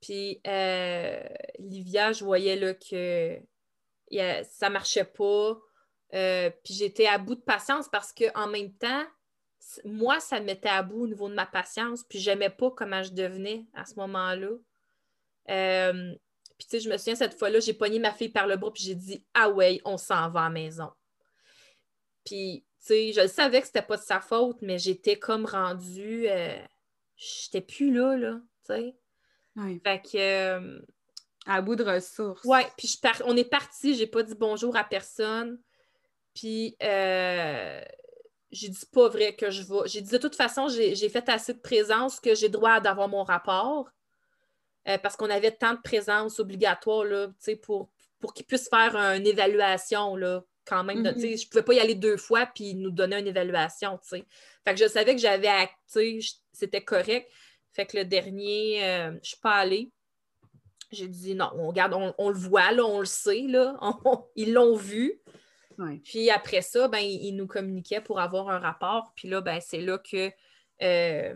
[0.00, 1.22] Puis euh,
[1.58, 3.38] Livia, je voyais là, que
[4.44, 5.58] ça ne marchait pas.
[6.14, 9.04] Euh, puis j'étais à bout de patience parce qu'en même temps,
[9.84, 12.04] moi, ça me mettait à bout au niveau de ma patience.
[12.08, 14.50] Puis j'aimais pas comment je devenais à ce moment-là.
[15.46, 18.72] puis tu sais, je me souviens, cette fois-là, j'ai pogné ma fille par le bras
[18.72, 20.90] puis j'ai dit Ah ouais, on s'en va à la maison.
[22.24, 26.26] Puis sais, je savais que c'était pas de sa faute, mais j'étais comme rendue.
[26.28, 26.60] Euh,
[27.22, 28.96] j'étais plus là, là, tu sais.
[29.84, 30.16] Fait que.
[30.16, 30.80] Euh,
[31.46, 32.44] à bout de ressources.
[32.44, 35.58] Ouais, puis je on est parti, j'ai pas dit bonjour à personne.
[36.34, 37.82] Puis euh,
[38.50, 39.86] j'ai dit pas vrai que je vais.
[39.88, 43.24] J'ai dit de toute façon, j'ai fait assez de présence que j'ai droit d'avoir mon
[43.24, 43.90] rapport.
[44.88, 47.28] Euh, parce qu'on avait tant de présence obligatoire là,
[47.62, 51.02] pour, pour qu'ils puissent faire une évaluation là, quand même.
[51.02, 51.40] Mm-hmm.
[51.40, 53.98] Je ne pouvais pas y aller deux fois puis nous donner une évaluation.
[54.02, 54.24] Fait
[54.66, 55.48] que je savais que j'avais
[56.52, 57.30] c'était correct.
[57.72, 59.90] Fait que le dernier, euh, je ne suis pas allée.
[60.90, 63.78] J'ai dit non, on, regarde, on, le voit, là, on le sait, là,
[64.36, 65.20] ils l'ont vu.
[66.04, 69.12] Puis après ça, ben, ils, nous communiquaient pour avoir un rapport.
[69.16, 70.30] Puis là, ben, c'est là que
[70.82, 71.34] euh,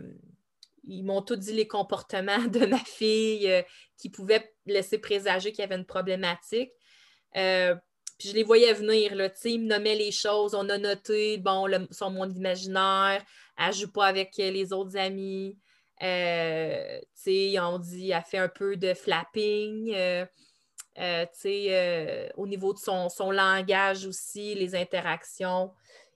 [0.83, 3.61] ils m'ont tout dit les comportements de ma fille euh,
[3.97, 6.71] qui pouvaient laisser présager qu'il y avait une problématique.
[8.17, 11.67] Puis je les voyais venir, là, ils me nommaient les choses, on a noté, bon,
[11.91, 13.23] son monde imaginaire,
[13.57, 15.57] elle joue pas avec les autres amis,
[16.03, 19.93] euh, on dit qu'elle fait un peu de flapping.
[19.93, 20.25] Euh,
[20.99, 25.71] euh, au niveau de son, son, langage aussi, les interactions.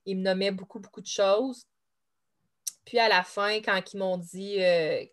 [0.06, 1.68] Il me nommait beaucoup, beaucoup de choses.
[2.86, 4.56] Puis à la fin, quand ils m'ont dit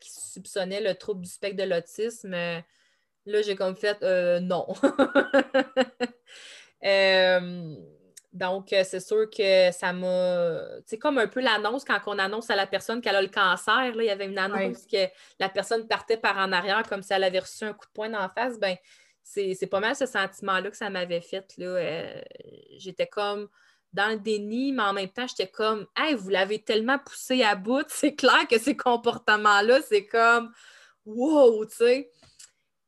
[0.00, 4.00] qu'ils soupçonnaient le trouble du spectre de l'autisme, là, j'ai comme fait
[4.40, 4.66] non.
[8.32, 10.60] Donc, euh, c'est sûr que ça m'a.
[10.84, 13.94] C'est comme un peu l'annonce quand on annonce à la personne qu'elle a le cancer.
[13.94, 17.12] Là, il y avait une annonce que la personne partait par en arrière comme si
[17.12, 18.58] elle avait reçu un coup de poing la face.
[18.58, 18.76] Ben,
[19.22, 21.54] c'est pas mal ce sentiment-là que ça m'avait fait.
[21.56, 21.66] Là.
[21.66, 22.20] Euh,
[22.76, 23.48] j'étais comme
[23.94, 27.54] dans le déni, mais en même temps, j'étais comme Hey, vous l'avez tellement poussé à
[27.54, 30.52] bout, c'est clair que ces comportements-là, c'est comme
[31.06, 32.10] Wow, tu sais.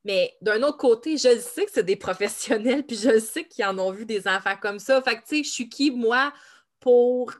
[0.04, 3.78] Mais d'un autre côté, je sais que c'est des professionnels, puis je sais qu'ils en
[3.78, 5.00] ont vu des enfants comme ça.
[5.02, 6.32] Fait que, tu sais, je suis qui, moi,
[6.78, 7.32] pour.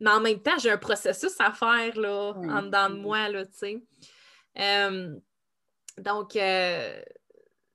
[0.00, 3.46] Mais en même temps, j'ai un processus à faire, là, en dedans de moi, là,
[3.46, 3.82] tu sais.
[4.58, 5.14] Euh,
[5.98, 7.02] donc, euh,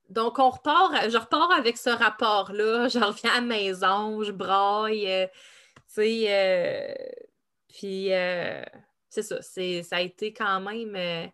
[0.09, 2.87] donc, on repart, je repars avec ce rapport-là.
[2.89, 5.27] Je reviens à la maison, je braille, euh,
[5.93, 6.97] tu sais.
[7.69, 8.09] puis,
[9.09, 11.31] c'est ça, ça a été quand même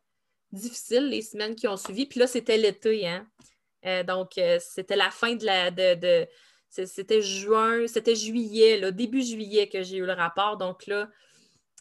[0.54, 2.06] difficile les semaines qui ont suivi.
[2.06, 3.28] Puis là, c'était l'été, hein?
[3.86, 5.72] Euh, donc, euh, c'était la fin de la.
[5.72, 6.28] De,
[6.70, 10.58] c'était juin, c'était juillet, là, début juillet que j'ai eu le rapport.
[10.58, 11.08] Donc là,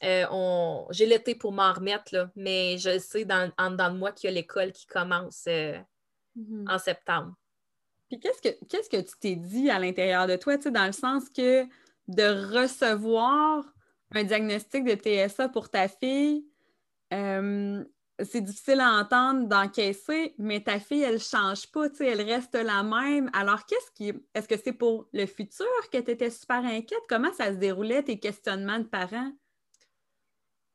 [0.05, 4.13] euh, j'ai l'été pour m'en remettre, là, mais je sais dans, en dedans de moi
[4.13, 6.69] qu'il y a l'école qui commence mm-hmm.
[6.71, 7.35] en septembre.
[8.11, 11.31] Puis qu'est-ce que, qu'est-ce que tu t'es dit à l'intérieur de toi, dans le sens
[11.31, 11.65] que
[12.09, 13.65] de recevoir
[14.11, 16.45] un diagnostic de TSA pour ta fille,
[18.21, 22.83] c'est difficile à entendre, d'encaisser, mais ta fille, elle ne change pas, elle reste la
[22.83, 23.31] même.
[23.33, 24.13] Alors, qu'est-ce qui.
[24.35, 27.03] Est-ce que c'est pour le futur que tu étais super inquiète?
[27.09, 29.33] Comment ça se déroulait, tes questionnements de parents?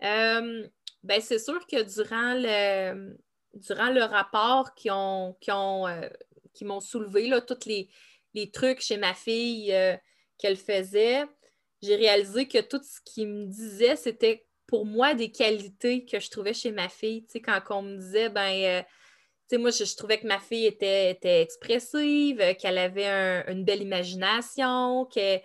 [0.03, 0.67] Euh,
[1.03, 3.17] ben, c'est sûr que durant le,
[3.53, 6.09] durant le rapport qui ont, qui ont, euh,
[6.53, 7.89] qui m'ont soulevé, là, tous les,
[8.51, 9.95] trucs chez ma fille euh,
[10.37, 11.25] qu'elle faisait,
[11.81, 16.29] j'ai réalisé que tout ce qu'il me disait, c'était pour moi des qualités que je
[16.29, 17.23] trouvais chez ma fille.
[17.25, 20.39] Tu sais, quand on me disait, ben, euh, tu sais, moi, je, trouvais que ma
[20.39, 23.07] fille était, était expressive, qu'elle avait
[23.47, 25.43] une belle imagination, que, tu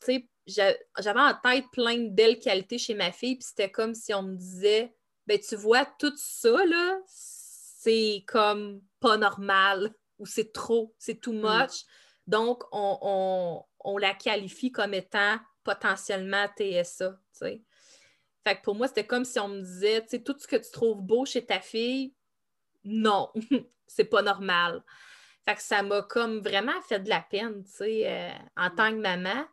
[0.00, 4.12] sais, j'avais en tête plein de belles qualités chez ma fille, puis c'était comme si
[4.12, 4.94] on me disait,
[5.26, 11.32] ben, tu vois, tout ça, là, c'est comme pas normal, ou c'est trop, c'est too
[11.32, 11.40] mm.
[11.40, 11.84] much.
[12.26, 17.62] Donc, on, on, la qualifie comme étant potentiellement TSA, tu sais.
[18.44, 20.56] Fait que pour moi, c'était comme si on me disait, tu sais, tout ce que
[20.56, 22.14] tu trouves beau chez ta fille,
[22.84, 23.30] non,
[23.86, 24.82] c'est pas normal.
[25.44, 28.90] Fait que ça m'a comme vraiment fait de la peine, tu sais, euh, en tant
[28.90, 29.44] que maman,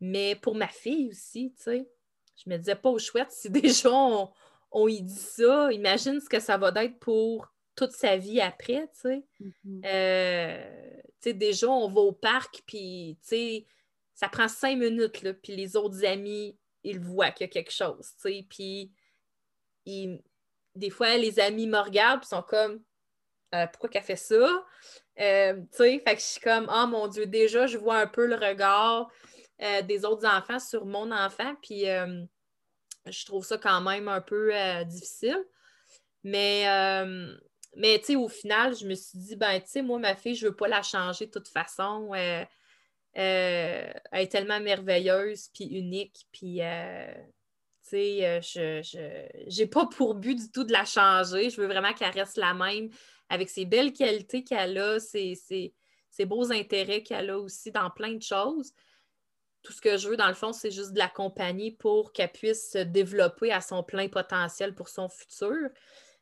[0.00, 1.88] mais pour ma fille aussi, tu sais.
[2.36, 4.30] Je me disais pas au chouette, si déjà on,
[4.70, 8.88] on y dit ça, imagine ce que ça va être pour toute sa vie après,
[8.94, 9.24] tu sais.
[9.40, 9.82] Mm-hmm.
[9.84, 13.66] Euh, tu sais, déjà, on va au parc, puis, tu sais,
[14.14, 17.72] ça prend cinq minutes, là, puis les autres amis il voit qu'il y a quelque
[17.72, 18.46] chose, tu sais.
[18.48, 18.92] Puis,
[20.74, 22.82] des fois, les amis me regardent et sont comme
[23.54, 24.64] euh, Pourquoi qu'elle fait ça?
[25.20, 28.36] Euh, fait que je suis comme Oh mon Dieu, déjà, je vois un peu le
[28.36, 29.10] regard
[29.60, 31.84] euh, des autres enfants sur mon enfant, puis
[33.06, 34.52] je trouve ça quand même un peu
[34.84, 35.42] difficile.
[36.22, 36.64] Mais,
[37.76, 40.46] mais tu au final, je me suis dit Ben, tu sais, moi, ma fille, je
[40.46, 42.10] veux pas la changer de toute façon.
[43.18, 47.12] Euh, elle est tellement merveilleuse, puis unique, puis, euh,
[47.92, 51.50] euh, je n'ai pas pour but du tout de la changer.
[51.50, 52.88] Je veux vraiment qu'elle reste la même,
[53.28, 55.74] avec ses belles qualités qu'elle a, ses,
[56.20, 58.72] beaux intérêts qu'elle a aussi dans plein de choses.
[59.62, 62.70] tout ce que je veux, dans le fond, c'est juste de l'accompagner pour qu'elle puisse
[62.70, 65.68] se développer à son plein potentiel pour son futur.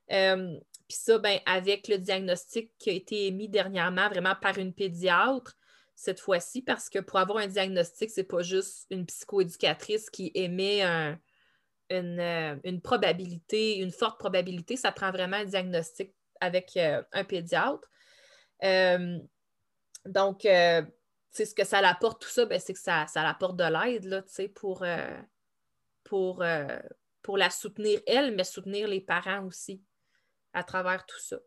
[0.09, 5.58] Puis ça, ben, avec le diagnostic qui a été émis dernièrement vraiment par une pédiatre,
[5.99, 10.85] cette fois-ci, parce que pour avoir un diagnostic, c'est pas juste une psychoéducatrice qui émet
[11.91, 17.25] une, euh, une, probabilité, une forte probabilité, ça prend vraiment un diagnostic avec euh, un
[17.25, 17.89] pédiatre.
[20.05, 24.25] donc, ce que ça apporte, tout ça, ben, c'est que ça, ça apporte de l'aide
[24.55, 25.21] pour, euh,
[26.05, 26.79] pour, euh,
[27.23, 29.83] pour la soutenir elle, mais soutenir les parents aussi
[30.53, 31.39] à travers tout ça.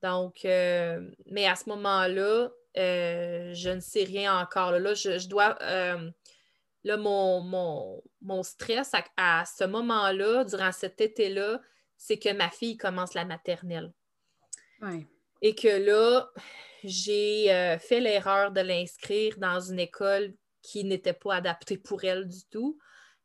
[0.00, 4.72] Donc, euh, mais à ce moment-là, je ne sais rien encore.
[4.72, 5.56] Là, je, dois.
[5.60, 11.60] là, mon, mon, stress à, ce moment-là, durant cet été-là,
[11.96, 13.92] c'est que ma fille commence la maternelle.
[15.40, 16.30] Et que là,
[16.84, 22.28] j'ai euh, fait l'erreur de l'inscrire dans une école qui n'était pas adaptée pour elle
[22.28, 22.78] du tout.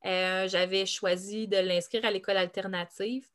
[0.06, 3.28] Euh, j'avais choisi de l'inscrire à l'école alternative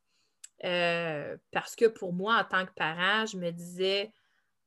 [0.65, 4.13] euh, parce que pour moi, en tant que parent, je me disais,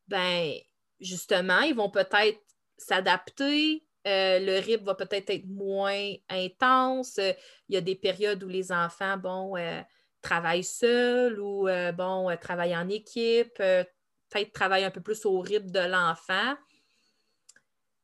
[0.08, 0.54] ben,
[1.00, 2.40] justement, ils vont peut-être
[2.78, 3.84] s'adapter.
[4.06, 7.18] le rythme va peut-être être moins intense.
[7.18, 9.56] Il y a des périodes où les enfants, bon,
[10.22, 15.80] travaillent seuls ou, bon, travaillent en équipe, peut-être travailler un peu plus au rythme de
[15.80, 16.56] l'enfant.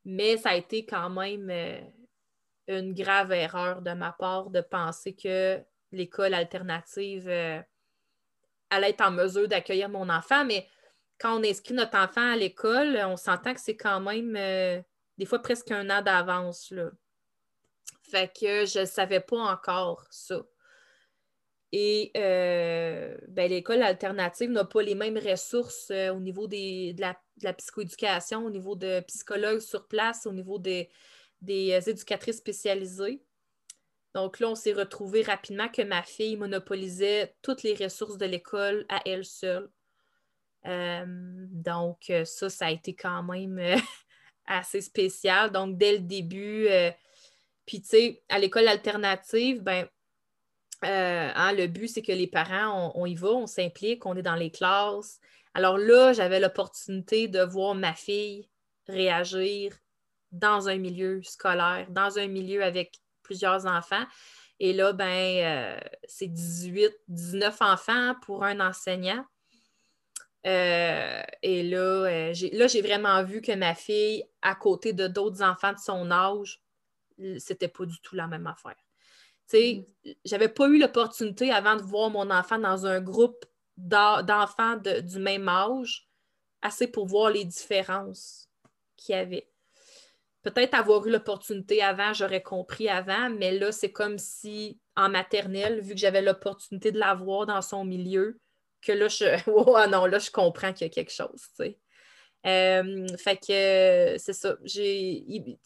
[0.05, 1.79] Mais ça a été quand même euh,
[2.67, 7.61] une grave erreur de ma part de penser que l'école alternative euh,
[8.69, 10.43] allait être en mesure d'accueillir mon enfant.
[10.45, 10.67] Mais
[11.19, 14.81] quand on inscrit notre enfant à l'école, on s'entend que c'est quand même euh,
[15.17, 16.73] des fois presque un an d'avance.
[18.03, 20.43] Fait que je ne savais pas encore ça.
[21.75, 27.53] Et euh, ben, l'école alternative n'a pas les mêmes ressources euh, au niveau de, la,
[27.53, 30.91] psychoéducation, au niveau de psychologues sur place, au niveau des,
[31.49, 33.23] euh, éducatrices spécialisées.
[34.13, 38.85] Donc là, on s'est retrouvé rapidement que ma fille monopolisait toutes les ressources de l'école
[38.87, 39.67] à elle seule.
[40.65, 43.59] Donc, ça, ça a été quand même
[44.45, 45.51] assez spécial.
[45.51, 46.67] Donc, dès le début,
[47.65, 49.87] puis tu sais, à l'école alternative, ben,
[50.83, 54.21] euh, hein, le but, c'est que les parents, on, y va, on s'implique, on est
[54.21, 55.19] dans les classes.
[55.53, 58.49] Alors là, j'avais l'opportunité de voir ma fille
[58.87, 59.73] réagir
[60.31, 64.03] dans un milieu scolaire, dans un milieu avec plusieurs enfants.
[64.59, 69.23] Et là, ben, euh, c'est 18, 19 enfants pour un enseignant.
[70.45, 75.73] Euh, et là, là, j'ai vraiment vu que ma fille, à côté de d'autres enfants
[75.73, 76.61] de son âge,
[77.37, 78.75] c'était pas du tout la même affaire.
[79.53, 79.83] Mm.
[80.25, 83.45] J'avais pas eu l'opportunité avant de voir mon enfant dans un groupe
[83.77, 86.09] d'enfants du même âge,
[86.61, 88.49] assez pour voir les différences
[88.95, 89.49] qu'il y avait.
[90.43, 95.79] Peut-être avoir eu l'opportunité avant, j'aurais compris avant, mais là, c'est comme si en maternelle,
[95.79, 98.39] vu que j'avais l'opportunité de la voir dans son milieu,
[98.85, 101.47] que là, je, oh, non, là, je comprends qu'il y a quelque chose.
[102.45, 104.57] Euh, fait que c'est ça.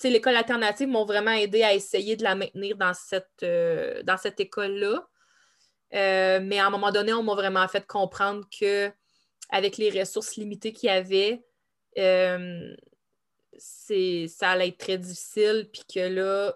[0.04, 4.40] l'école alternative m'ont vraiment aidé à essayer de la maintenir dans cette, euh, dans cette
[4.40, 5.08] école-là.
[5.94, 8.92] Euh, mais à un moment donné, on m'a vraiment fait comprendre que
[9.50, 11.44] avec les ressources limitées qu'il y avait,
[13.58, 15.70] ça allait être très difficile.
[15.72, 16.54] Puis que là,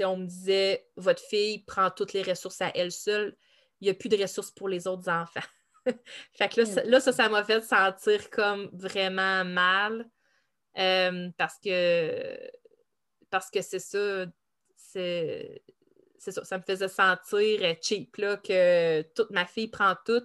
[0.00, 3.36] on me disait, votre fille prend toutes les ressources à elle seule,
[3.80, 5.40] il n'y a plus de ressources pour les autres enfants.
[6.32, 10.08] fait que là, ça, ça m'a fait sentir comme vraiment mal.
[10.78, 12.50] Euh, parce que
[13.30, 14.26] parce que c'est ça,
[14.76, 15.62] c'est
[16.18, 20.22] ça, ça me faisait sentir cheap là, que toute ma fille prend tout.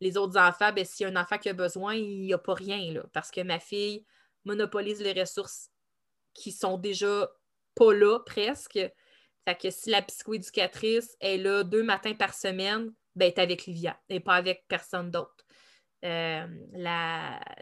[0.00, 2.38] Les autres enfants, ben, s'il y a un enfant qui a besoin, il n'y a
[2.38, 4.04] pas rien là, parce que ma fille
[4.44, 5.70] monopolise les ressources
[6.34, 7.30] qui sont déjà
[7.74, 8.78] pas là presque.
[9.46, 13.98] Fait que si la psychoéducatrice est là deux matins par semaine, ben, est avec Livia
[14.08, 15.44] et pas avec personne d'autre.
[16.04, 16.46] Euh,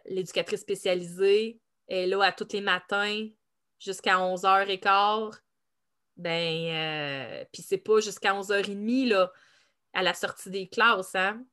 [0.06, 3.28] l'éducatrice spécialisée est là à tous les matins
[3.78, 5.38] jusqu'à 11h15.
[6.16, 9.32] Ben, euh, puis c'est pas jusqu'à 11h30 là,
[9.92, 11.14] à la sortie des classes.
[11.14, 11.44] Hein?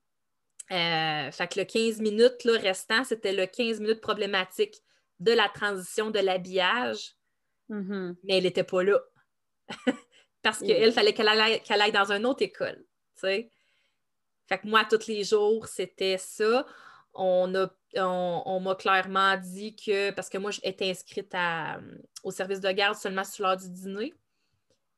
[0.72, 4.76] Euh, fait que le 15 minutes là, restant, c'était le 15 minutes problématique
[5.20, 7.16] de la transition de l'habillage.
[7.70, 8.16] Mm-hmm.
[8.24, 9.00] Mais elle n'était pas là.
[10.42, 12.84] Parce qu'il fallait qu'elle aille, aille, dans une autre école.
[13.16, 13.52] sais.
[14.50, 16.66] Fait que moi, tous les jours, c'était ça.
[17.14, 17.54] On
[17.96, 21.36] on, m'a clairement dit que, parce que moi, j'étais inscrite
[22.24, 24.14] au service de garde seulement sur l'heure du dîner,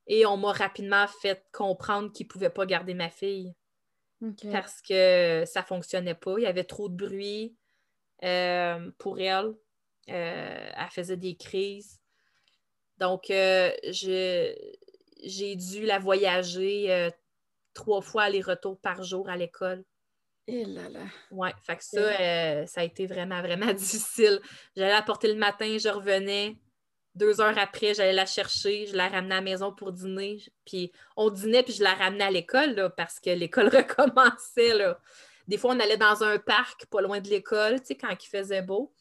[0.07, 3.53] et on m'a rapidement fait comprendre qu'ils ne pouvaient pas garder ma fille
[4.51, 6.35] parce que ça ne fonctionnait pas.
[6.37, 7.55] Il y avait trop de bruit
[8.23, 9.55] euh, pour elle.
[10.09, 11.99] Euh, elle faisait des crises.
[12.99, 14.55] Donc, j'ai
[15.55, 17.11] dû la voyager
[17.73, 19.83] trois fois aller-retour par jour à l'école.
[20.47, 21.01] Et eh là là.
[21.29, 24.41] Ouais, fait que ça, ça a été vraiment, vraiment difficile.
[24.75, 26.57] J'allais la porter le matin, je revenais.
[27.13, 30.37] Deux heures après, j'allais la chercher, je la ramenais à la maison pour dîner.
[30.65, 34.73] Puis on dînait, puis je la ramenais à l'école parce que l'école recommençait.
[34.73, 34.99] Là.
[35.47, 38.93] Des fois, on allait dans un parc pas loin de l'école, quand il faisait beau.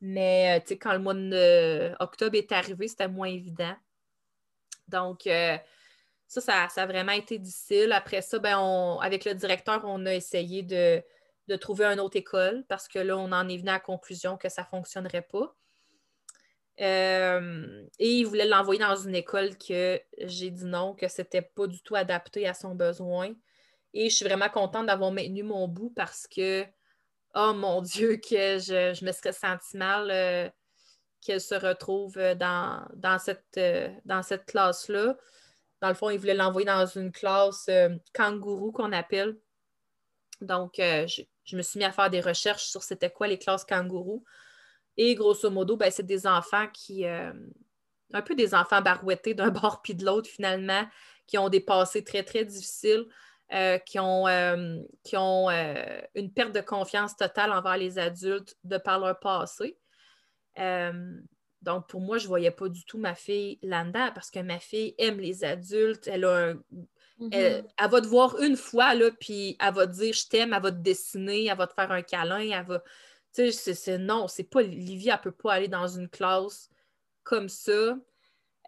[0.00, 3.74] Mais euh, quand le mois d'octobre est arrivé, c'était moins évident.
[4.88, 5.56] Donc, euh,
[6.26, 7.92] ça, ça, a vraiment été difficile.
[7.92, 11.02] Après ça, ben, avec le directeur, on a essayé de,
[11.48, 14.36] de trouver une autre école parce que là, on en est venu à la conclusion
[14.36, 15.54] que ça ne fonctionnerait pas.
[16.80, 21.42] Euh, et il voulait l'envoyer dans une école que j'ai dit non, que ce n'était
[21.42, 23.32] pas du tout adapté à son besoin.
[23.94, 26.64] Et je suis vraiment contente d'avoir maintenu mon bout parce que,
[27.34, 30.50] oh mon Dieu, que je, me serais senti mal euh,
[31.22, 35.16] qu'elle se retrouve dans, dans cette, euh, dans cette classe-là.
[35.80, 37.68] Dans le fond, il voulait l'envoyer dans une classe
[38.14, 39.36] kangourou qu'on appelle.
[40.40, 43.64] Donc, je, je, me suis mis à faire des recherches sur c'était quoi les classes
[43.64, 44.24] kangourous.
[44.96, 47.06] Et grosso modo, ben, c'est des enfants qui.
[47.06, 47.32] Euh,
[48.12, 50.86] un peu des enfants barouettés d'un bord puis de l'autre, finalement,
[51.26, 53.04] qui ont des passés très, très difficiles,
[53.52, 55.50] euh, qui ont, euh, qui ont
[56.14, 59.76] une perte de confiance totale envers les adultes de par leur passé.
[61.66, 64.60] Donc, pour moi, je ne voyais pas du tout ma fille là-dedans parce que ma
[64.60, 66.06] fille aime les adultes.
[66.06, 67.64] Elle a mm-hmm.
[67.76, 70.62] elle, va te voir une fois, là, puis elle va te dire je t'aime, elle
[70.62, 72.82] va te dessiner, elle va te faire un câlin, elle va
[73.36, 74.62] tu sais, c'est non, c'est pas.
[74.62, 76.70] Livia, elle peut pas aller dans une classe
[77.22, 77.98] comme ça.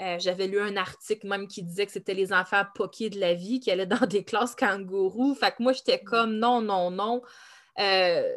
[0.01, 3.35] Euh, j'avais lu un article même qui disait que c'était les enfants poqués de la
[3.35, 5.35] vie qui allaient dans des classes kangourous.
[5.35, 6.05] Fait que moi, j'étais mm.
[6.05, 7.23] comme non, non, non.
[7.79, 8.31] Euh,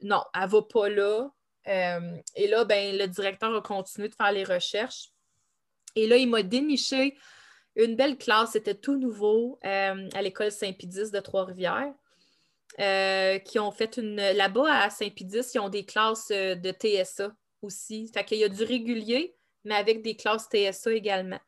[0.00, 1.28] non, elle va pas là.
[1.68, 5.10] Euh, et là, ben, le directeur a continué de faire les recherches.
[5.94, 7.16] Et là, il m'a déniché
[7.74, 8.52] une belle classe.
[8.52, 11.92] C'était tout nouveau à l'école Saint-Pédis de Trois-Rivières.
[12.78, 14.16] Euh, qui ont fait une.
[14.16, 18.10] Là-bas, à Saint-Pédis, ils ont des classes euh, de TSA aussi.
[18.12, 21.40] Fait qu'il y a du régulier, mais avec des classes TSA également.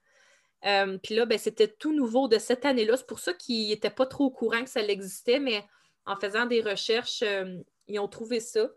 [0.64, 2.96] Euh, puis là, ben, c'était tout nouveau de cette année-là.
[2.96, 5.62] C'est pour ça qu'ils n'étaient pas trop au courant que ça existait, mais
[6.07, 7.22] en faisant des recherches,
[7.88, 8.70] ils ont trouvé ça.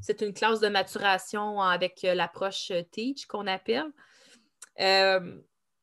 [0.00, 3.86] C'est une classe de maturation avec l'approche Teach qu'on appelle.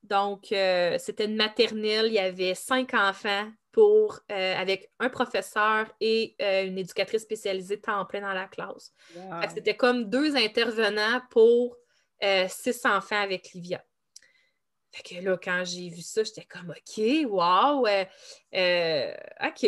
[0.03, 6.33] donc, c'était une maternelle, il y avait cinq enfants pour, euh, avec un professeur et
[6.41, 8.93] euh, une éducatrice spécialisée temps plein dans la classe.
[9.53, 11.75] C'était comme deux intervenants pour
[12.23, 13.83] euh, six enfants avec Livia.
[14.95, 17.81] Fait que là, quand j'ai vu ça, j'étais comme OK, wow!
[17.81, 17.87] OK.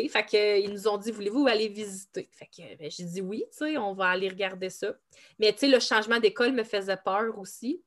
[0.10, 2.30] Fait que, ils nous ont dit Voulez-vous aller visiter?
[2.32, 3.44] Fait que ben, j'ai dit oui,
[3.78, 4.96] on va aller regarder ça.
[5.38, 7.84] Mais tu sais, le changement d'école me faisait peur aussi.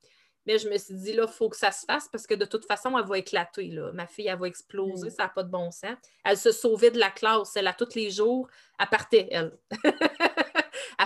[0.46, 2.46] Mais je me suis dit, là, il faut que ça se fasse parce que de
[2.46, 3.68] toute façon, elle va éclater.
[3.68, 3.92] Là.
[3.92, 5.10] Ma fille, elle va exploser, mm.
[5.10, 5.96] ça n'a pas de bon sens.
[6.24, 7.56] Elle se sauvait de la classe.
[7.56, 8.48] Elle, a tous les jours,
[8.78, 9.58] elle partait, elle.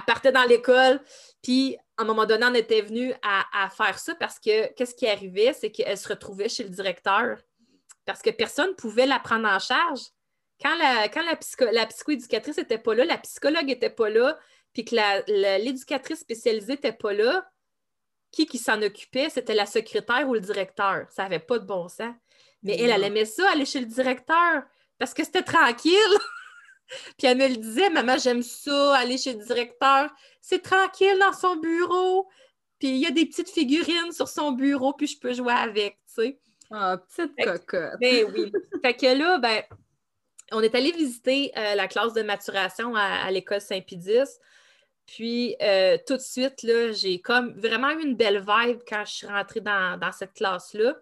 [0.05, 1.01] elle partait dans l'école.
[1.43, 5.07] Puis, à un moment donné, on était venu à, faire ça parce que qu'est-ce qui
[5.07, 7.39] arrivait, c'est qu'elle se retrouvait chez le directeur
[8.05, 10.01] parce que personne ne pouvait la prendre en charge.
[10.61, 14.39] Quand la, quand la, psycho, la psychoéducatrice n'était pas là, la psychologue n'était pas là,
[14.73, 14.95] puis que
[15.63, 17.49] l'éducatrice spécialisée n'était pas là,
[18.31, 21.07] qui qui s'en occupait, c'était la secrétaire ou le directeur.
[21.11, 22.15] Ça n'avait pas de bon sens.
[22.63, 24.63] Mais elle, elle aimait ça, aller chez le directeur,
[24.99, 25.95] parce que c'était tranquille.
[27.19, 30.11] puis elle me le disait, maman, j'aime ça, aller chez le directeur.
[30.41, 32.29] C'est tranquille dans son bureau.
[32.79, 35.99] Puis il y a des petites figurines sur son bureau, puis je peux jouer avec,
[36.07, 36.39] tu sais.
[36.71, 38.01] Ah, petite cocotte.
[38.01, 38.53] Ben oui.
[38.83, 39.63] fait que là, ben,
[40.53, 44.39] on est allé visiter euh, la classe de maturation à, l'école Saint-Pédis.
[45.07, 49.13] Puis euh, tout de suite, là, j'ai comme vraiment eu une belle vibe quand je
[49.13, 50.97] suis rentrée dans, cette classe-là.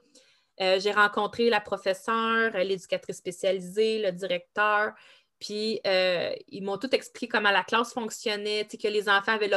[0.61, 4.93] Euh, j'ai rencontré la professeure, l'éducatrice spécialisée, le directeur.
[5.43, 9.51] Puis euh, ils m'ont tout expliqué comment la classe fonctionnait, que les enfants avaient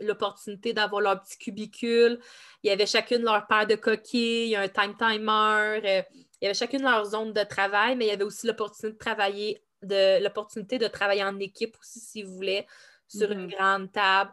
[0.00, 2.20] l'opportunité d'avoir leur petit cubicule.
[2.62, 5.80] Il y avait chacune leur paire de coquilles, un time timer.
[5.82, 8.98] il y avait chacune leur zone de travail, mais il y avait aussi l'opportunité de
[8.98, 12.66] travailler, de l'opportunité de travailler en équipe aussi, si vous voulez
[13.08, 13.56] sur une mm-hmm.
[13.56, 14.30] grande table.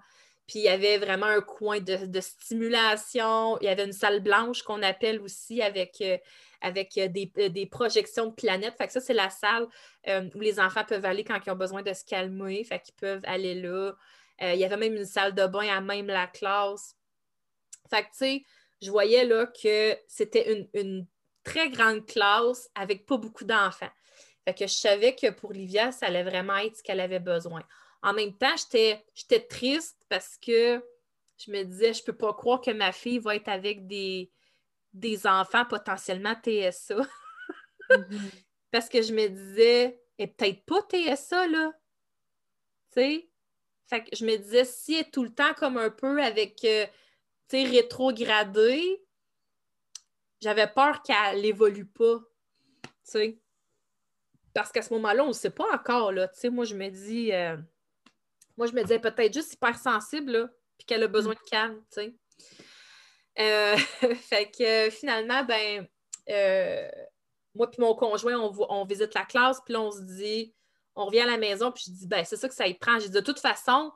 [0.50, 3.60] Puis il y avait vraiment un coin de, stimulation.
[3.62, 6.18] Il y avait une salle blanche qu'on appelle aussi avec, euh,
[6.60, 8.74] avec euh, euh, des, projections de planètes.
[8.76, 9.68] Fait que ça, c'est la salle
[10.08, 12.64] où les enfants peuvent aller quand ils ont besoin de se calmer.
[12.64, 13.94] Fait qu'ils peuvent aller là.
[14.42, 16.96] il y avait même une salle de bain à même la classe.
[17.92, 18.44] Fait que, tu sais,
[18.82, 21.06] je voyais là que c'était une, une,
[21.44, 23.90] très grande classe avec pas beaucoup d'enfants.
[24.46, 27.64] Fait que je savais que pour Livia, ça allait vraiment être ce qu'elle avait besoin.
[28.02, 30.84] En même temps, j'étais triste parce que
[31.38, 34.32] je me disais, je ne peux pas croire que ma fille va être avec des,
[34.94, 36.98] des enfants potentiellement TSA.
[37.90, 38.30] Mhm.
[38.70, 41.72] Parce que je me disais, et peut-être pas TSA, là.
[42.92, 43.30] Tu sais?
[43.88, 46.64] Fait que je me disais, si elle est tout le temps comme un peu avec,
[46.66, 46.86] euh,
[47.48, 49.04] tu sais, rétrogradée,
[50.40, 52.20] j'avais peur qu'elle évolue pas.
[52.84, 53.40] Tu sais?
[54.54, 56.28] Parce qu'à ce moment-là, on ne sait pas encore, là.
[56.28, 57.34] Tu sais, moi, je me dis...
[57.34, 57.58] Euh,
[58.60, 62.02] moi, je me disais peut-être juste hypersensible, là, puis qu'elle a besoin de calme, tu
[62.02, 62.16] sais.
[63.40, 63.78] Euh,
[64.16, 65.88] fait que finalement, ben,
[66.30, 66.90] euh,
[67.56, 70.54] moi puis mon conjoint, on, visite la classe, puis on se dit,
[70.94, 73.00] on revient à la maison, puis je dis, ben, c'est ça que ça y prend.
[73.00, 73.94] J'ai dit, de toute façon,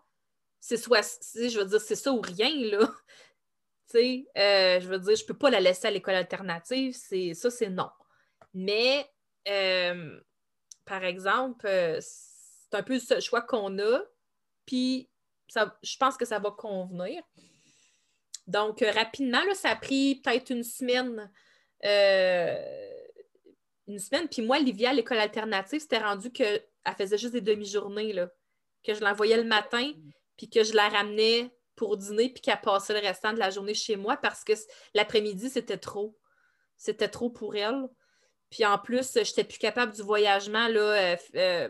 [0.61, 2.87] c'est soit, je veux dire, c'est ça ou rien, là.
[3.91, 7.33] tu sais, euh, je veux dire, je peux pas la laisser à l'école alternative, c'est
[7.33, 7.89] ça, c'est non.
[8.53, 9.05] Mais,
[10.85, 11.67] par exemple,
[11.99, 14.03] c'est un peu ce choix qu'on a,
[14.65, 15.09] puis
[15.47, 17.21] je pense que ça va convenir.
[18.47, 21.31] Donc, euh, rapidement, là, ça a pris peut-être une semaine.
[21.85, 22.89] Euh,
[23.87, 24.27] une semaine.
[24.27, 26.63] Puis moi, Livia, à l'école alternative, c'était rendu qu'elle
[26.97, 28.15] faisait juste des demi-journées,
[28.83, 29.91] que je l'envoyais le matin,
[30.37, 33.73] puis que je la ramenais pour dîner, puis qu'elle passait le restant de la journée
[33.73, 34.53] chez moi parce que
[34.93, 36.17] l'après-midi, c'était trop.
[36.77, 37.87] C'était trop pour elle.
[38.49, 40.67] Puis en plus, je n'étais plus capable du voyagement.
[40.67, 41.69] Là, euh,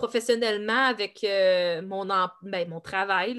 [0.00, 2.06] professionnellement avec euh, mon,
[2.42, 3.38] ben, mon travail,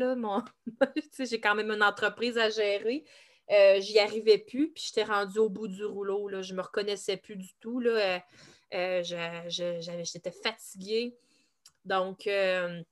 [1.19, 3.03] j'ai quand même une entreprise à gérer.
[3.49, 6.29] Euh, j'y arrivais plus, puis j'étais rendue au bout du rouleau.
[6.43, 7.81] Je me reconnaissais plus du tout.
[7.83, 9.03] Euh,
[9.49, 11.17] j'étais fatiguée.
[11.83, 12.85] Donc, elle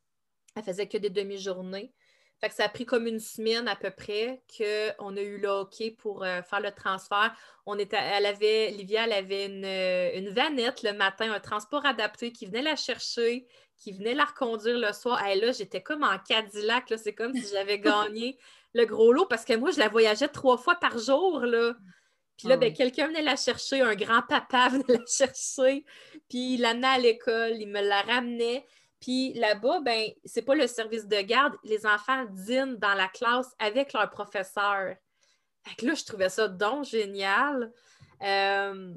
[0.65, 1.93] faisait que des demi-journées.
[2.39, 5.49] Fait que ça a pris comme une semaine à peu près qu'on a eu le
[5.49, 7.35] OK pour euh, faire le transfert.
[7.65, 12.31] On était, elle avait, Livia, elle avait une, une, vanette le matin, un transport adapté
[12.31, 13.45] qui venait la chercher,
[13.77, 15.25] qui venait la reconduire le soir.
[15.27, 18.37] Et là, j'étais comme en Cadillac, c'est comme si j'avais gagné
[18.73, 21.41] le gros lot parce que moi, je la voyageais trois fois par jour.
[21.41, 21.73] Là.
[22.37, 25.83] Puis là, ah ben, quelqu'un venait la chercher, un grand-papa venait la chercher,
[26.29, 28.65] puis il l'amenait à l'école, il me la ramenait.
[28.99, 31.55] Puis là-bas, ben, c'est pas le service de garde.
[31.63, 34.95] Les enfants dînent dans la classe avec leur professeur.
[35.63, 37.71] Fait que là, je trouvais ça donc génial.
[38.21, 38.93] Euh,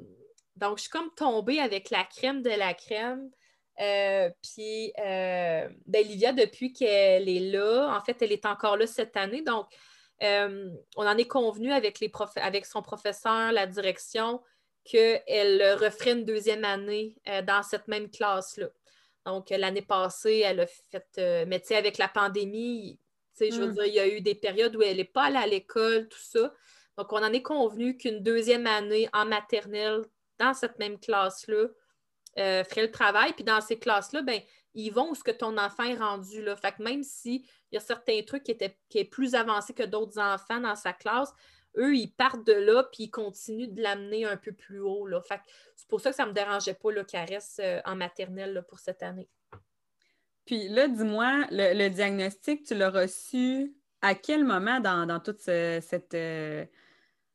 [0.55, 3.29] donc, je suis comme tombée avec la crème de la crème.
[3.79, 8.85] Euh, puis, euh, ben, Livia, depuis qu'elle est là, en fait, elle est encore là
[8.87, 9.41] cette année.
[9.41, 9.67] Donc,
[10.21, 14.41] on en est convenu avec, les avec son professeur, la direction,
[14.85, 18.67] qu'elle referait une deuxième année dans cette même classe-là.
[19.25, 21.07] Donc, l'année passée, elle a fait.
[21.17, 22.99] Euh, mais tu sais, avec la pandémie,
[23.35, 23.73] tu sais, je veux mm.
[23.73, 26.19] dire, il y a eu des périodes où elle n'est pas allée à l'école, tout
[26.19, 26.53] ça.
[26.97, 30.01] Donc, on en est convenu qu'une deuxième année en maternelle,
[30.39, 31.67] dans cette même classe-là,
[32.39, 33.33] euh, ferait le travail.
[33.33, 34.41] Puis dans ces classes-là, ben,
[34.73, 36.43] ils vont où ce que ton enfant est rendu.
[36.43, 36.55] Là.
[36.55, 39.83] Fait que même s'il y a certains trucs qui étaient qui est plus avancés que
[39.83, 41.31] d'autres enfants dans sa classe,
[41.77, 45.07] eux, ils partent de là, puis ils continuent de l'amener un peu plus haut.
[45.07, 45.21] Là.
[45.75, 48.79] c'est pour ça que ça ne me dérangeait pas qu'elle reste euh, en maternelle pour
[48.79, 49.29] cette année.
[50.45, 56.15] Puis là, dis-moi, le, diagnostic, tu l'as reçu à quel moment dans, toute cette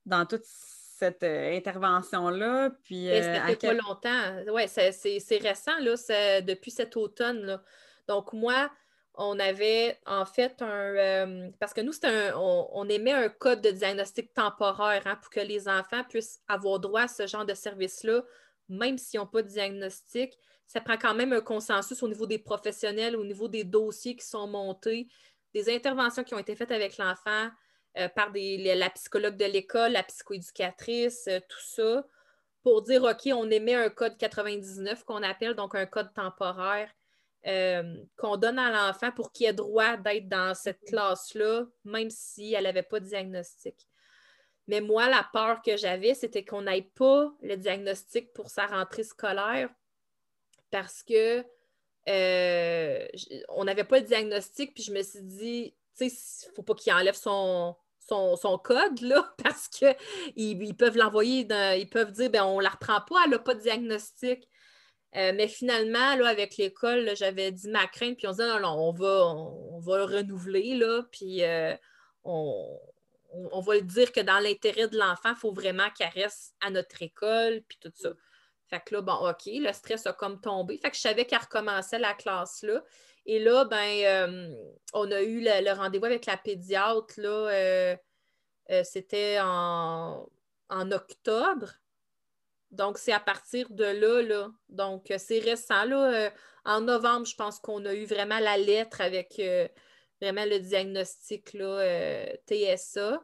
[0.09, 2.71] dans toute cette euh, intervention-là?
[2.83, 4.53] Puis, ben, euh, ça fait pas longtemps.
[4.53, 7.43] Oui, c'est récent, là, depuis cet automne.
[7.45, 7.63] Là.
[8.09, 8.71] Donc, moi,
[9.19, 10.95] on avait en fait un.
[10.97, 15.41] Euh, parce que nous, un, on, émet un code de diagnostic temporaire hein, pour que
[15.41, 18.23] les enfants puissent avoir droit à ce genre de service-là,
[18.69, 20.39] même s'ils n'ont pas de diagnostic.
[20.69, 24.25] Ça prend quand même un consensus au niveau des professionnels, au niveau des dossiers qui
[24.25, 25.09] sont montés,
[25.53, 27.49] des interventions qui ont été faites avec l'enfant
[27.97, 32.07] euh, par la psychologue de l'école, la psychoéducatrice, euh, tout ça,
[32.63, 36.89] pour dire OK, on émet un code 99 qu'on appelle donc un code temporaire
[37.49, 42.53] euh, qu'on donne à l'enfant pour qu'il ait droit d'être dans cette classe-là, même si
[42.53, 43.89] elle n'avait pas de diagnostic.
[44.67, 49.03] Mais moi, la peur que j'avais, c'était qu'on n'ait pas le diagnostic pour sa rentrée
[49.03, 49.71] scolaire
[50.71, 51.43] parce que
[52.09, 53.07] euh,
[53.49, 56.63] on n'avait pas le diagnostic, puis je me suis dit, tu sais, il ne faut
[56.63, 59.97] pas qu'il enlève son, son, code, là, parce qu'ils
[60.37, 61.47] ils peuvent l'envoyer,
[61.79, 64.49] ils peuvent dire, ben on ne la reprend pas, elle n'a pas de diagnostic.
[65.17, 68.61] Euh, mais finalement, là, avec l'école, j'avais dit ma crainte, puis on se dit non,
[68.61, 71.75] non, on va, on, va le renouveler, là, puis euh,
[72.25, 72.81] on,
[73.61, 77.03] va le dire que dans l'intérêt de l'enfant, il faut vraiment qu'elle reste à notre
[77.03, 78.11] école, puis tout ça.
[78.69, 80.77] Fait que là, bon, OK, le stress a comme tombé.
[80.77, 82.83] Fait que je savais qu'elle recommençait la classe là.
[83.25, 84.55] Et là, ben, euh,
[84.93, 87.97] on a eu le, rendez-vous avec la pédiatre, là.
[88.85, 90.29] C'était en,
[90.69, 91.73] en octobre.
[92.71, 94.51] Donc, c'est à partir de là, là.
[94.69, 96.27] Donc, euh, c'est récent, là.
[96.27, 96.31] Euh,
[96.65, 99.67] en novembre, je pense qu'on a eu vraiment la lettre avec euh,
[100.21, 103.23] vraiment le diagnostic, là, TSA.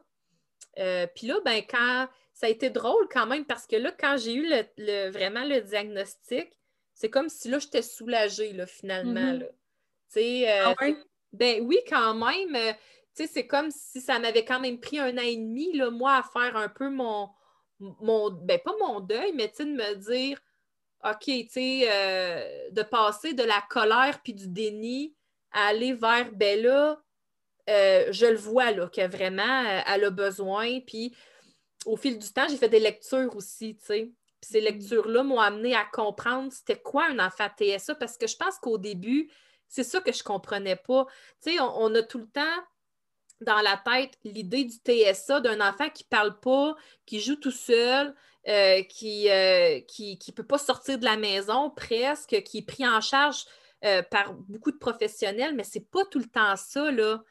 [1.15, 4.33] Puis là, ben, quand ça a été drôle quand même parce que là, quand j'ai
[4.33, 6.51] eu le, vraiment le diagnostic,
[6.93, 9.33] c'est comme si là, j'étais soulagée, là, finalement.
[9.33, 9.49] Mm-hmm.
[10.17, 10.85] Euh, ah
[11.33, 12.75] ben oui, quand même.
[13.13, 16.23] C'est comme si ça m'avait quand même pris un an et demi, là, moi, à
[16.23, 17.29] faire un peu mon,
[17.79, 20.39] mon ben pas mon deuil, mais de me dire,
[21.03, 25.15] OK, tu sais, euh, de passer de la colère puis du déni
[25.51, 27.01] à aller vers, ben là,
[27.67, 30.79] je le vois, là, que vraiment, elle a besoin.
[30.81, 31.15] Puis
[31.85, 34.11] au fil du temps, j'ai fait des lectures aussi, tu sais.
[34.41, 34.65] Puis ces mm.
[34.65, 38.77] lectures-là m'ont amené à comprendre c'était quoi un enfant TSA, parce que je pense qu'au
[38.77, 39.31] début,
[39.67, 41.05] c'est ça que je ne comprenais pas.
[41.41, 42.63] Tu sais, on, a tout le temps
[43.41, 46.75] dans la tête l'idée du TSA d'un enfant qui ne parle pas,
[47.05, 48.15] qui joue tout seul,
[48.47, 53.01] euh, qui ne euh, peut pas sortir de la maison presque, qui est pris en
[53.01, 53.45] charge
[53.83, 57.21] euh, par beaucoup de professionnels, mais ce n'est pas tout le temps ça, là.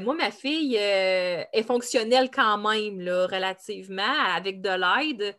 [0.00, 5.36] moi, ma fille est fonctionnelle quand même, là, relativement, avec de l'aide,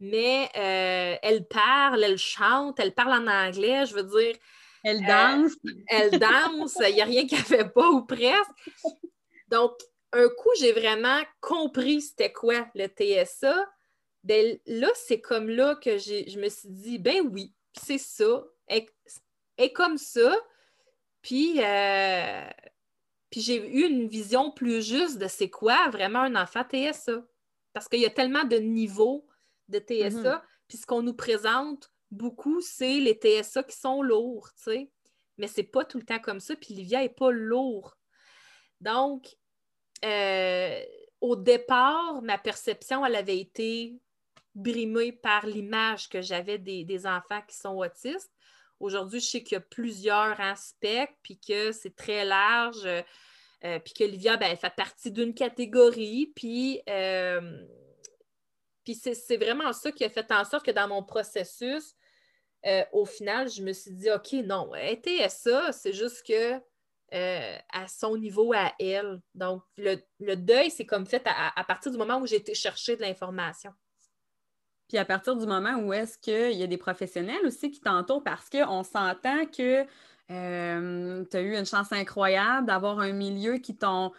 [0.00, 4.36] mais elle parle, elle chante, elle parle en anglais, je veux dire,
[4.84, 5.52] elle euh, danse.
[5.88, 8.70] elle danse, il n'y a rien qu'elle ne fait pas ou presque.
[9.54, 9.78] Donc,
[10.10, 13.54] un coup, j'ai vraiment compris c'était quoi le TSA.
[14.24, 18.44] Ben, là, c'est comme là que je me suis dit, ben oui, c'est ça.
[18.68, 20.36] Et comme ça.
[21.22, 22.50] Puis, euh,
[23.30, 27.24] puis j'ai eu une vision plus juste de c'est quoi vraiment un enfant TSA.
[27.72, 29.24] Parce qu'il y a tellement de niveaux
[29.68, 30.08] de TSA.
[30.08, 30.42] Mm-hmm.
[30.66, 34.90] Puis ce qu'on nous présente beaucoup, c'est les TSA qui sont lourds, tu sais.
[35.38, 37.96] Mais c'est pas tout le temps comme ça, puis Livia n'est pas lourd.
[38.80, 39.36] Donc,
[40.04, 40.80] euh,
[41.20, 43.94] au départ, ma perception, elle avait été
[44.54, 48.32] brimée par l'image que j'avais des, enfants qui sont autistes.
[48.80, 52.86] Aujourd'hui, je sais qu'il y a plusieurs aspects, puis que c'est très large,
[53.64, 57.66] euh, puis que Livia, ben, elle fait partie d'une catégorie, puis, euh,
[58.84, 61.94] puis c'est vraiment ça qui a fait en sorte que dans mon processus,
[62.66, 66.60] euh, au final, je me suis dit, OK, non, était ça, c'est juste que
[67.12, 69.20] euh, à son niveau à elle.
[69.34, 73.02] Donc, le, deuil, c'est comme fait à, partir du moment où j'ai été chercher de
[73.02, 73.70] l'information.
[74.88, 78.22] Puis à partir du moment où est-ce qu'il y a des professionnels aussi qui t'entourent
[78.22, 79.86] parce qu'on s'entend que
[80.30, 84.12] euh, tu as eu une chance incroyable d'avoir un milieu qui t'ont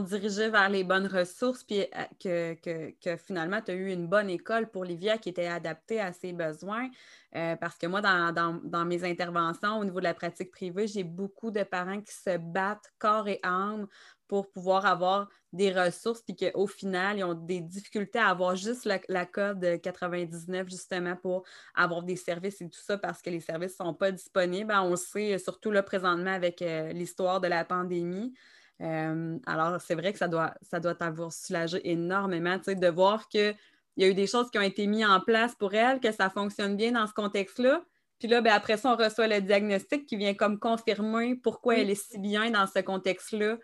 [0.00, 1.86] dirigé vers les bonnes ressources, puis
[2.20, 2.54] que,
[3.00, 6.32] que, finalement, tu as eu une bonne école pour Livia qui était adaptée à ses
[6.32, 6.88] besoins.
[7.34, 11.50] Euh, parce que moi, dans, mes interventions au niveau de la pratique privée, j'ai beaucoup
[11.50, 13.86] de parents qui se battent corps et âme
[14.32, 18.88] pour pouvoir avoir des ressources, puis qu'au final, ils ont des difficultés à avoir juste
[19.08, 23.78] la, code 99, justement, pour avoir des services et tout ça, parce que les services
[23.78, 24.72] ne sont pas disponibles.
[24.74, 28.32] On le sait, surtout là, présentement, avec euh, l'histoire de la pandémie.
[28.80, 33.52] Euh, alors, c'est vrai que ça doit, ça doit t'avoir soulagé énormément, de voir que
[33.98, 36.10] il y a eu des choses qui ont été mises en place pour elle, que
[36.10, 37.84] ça fonctionne bien dans ce contexte-là.
[38.18, 41.90] Puis là, ben, après ça, on reçoit le diagnostic qui vient comme confirmer pourquoi elle
[41.90, 43.58] est si bien dans ce contexte-là.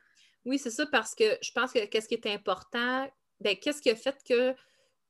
[0.45, 3.11] Oui, c'est ça, parce que je pense que qu'est-ce qui est important,
[3.41, 4.55] ben, qu'est-ce qui a fait que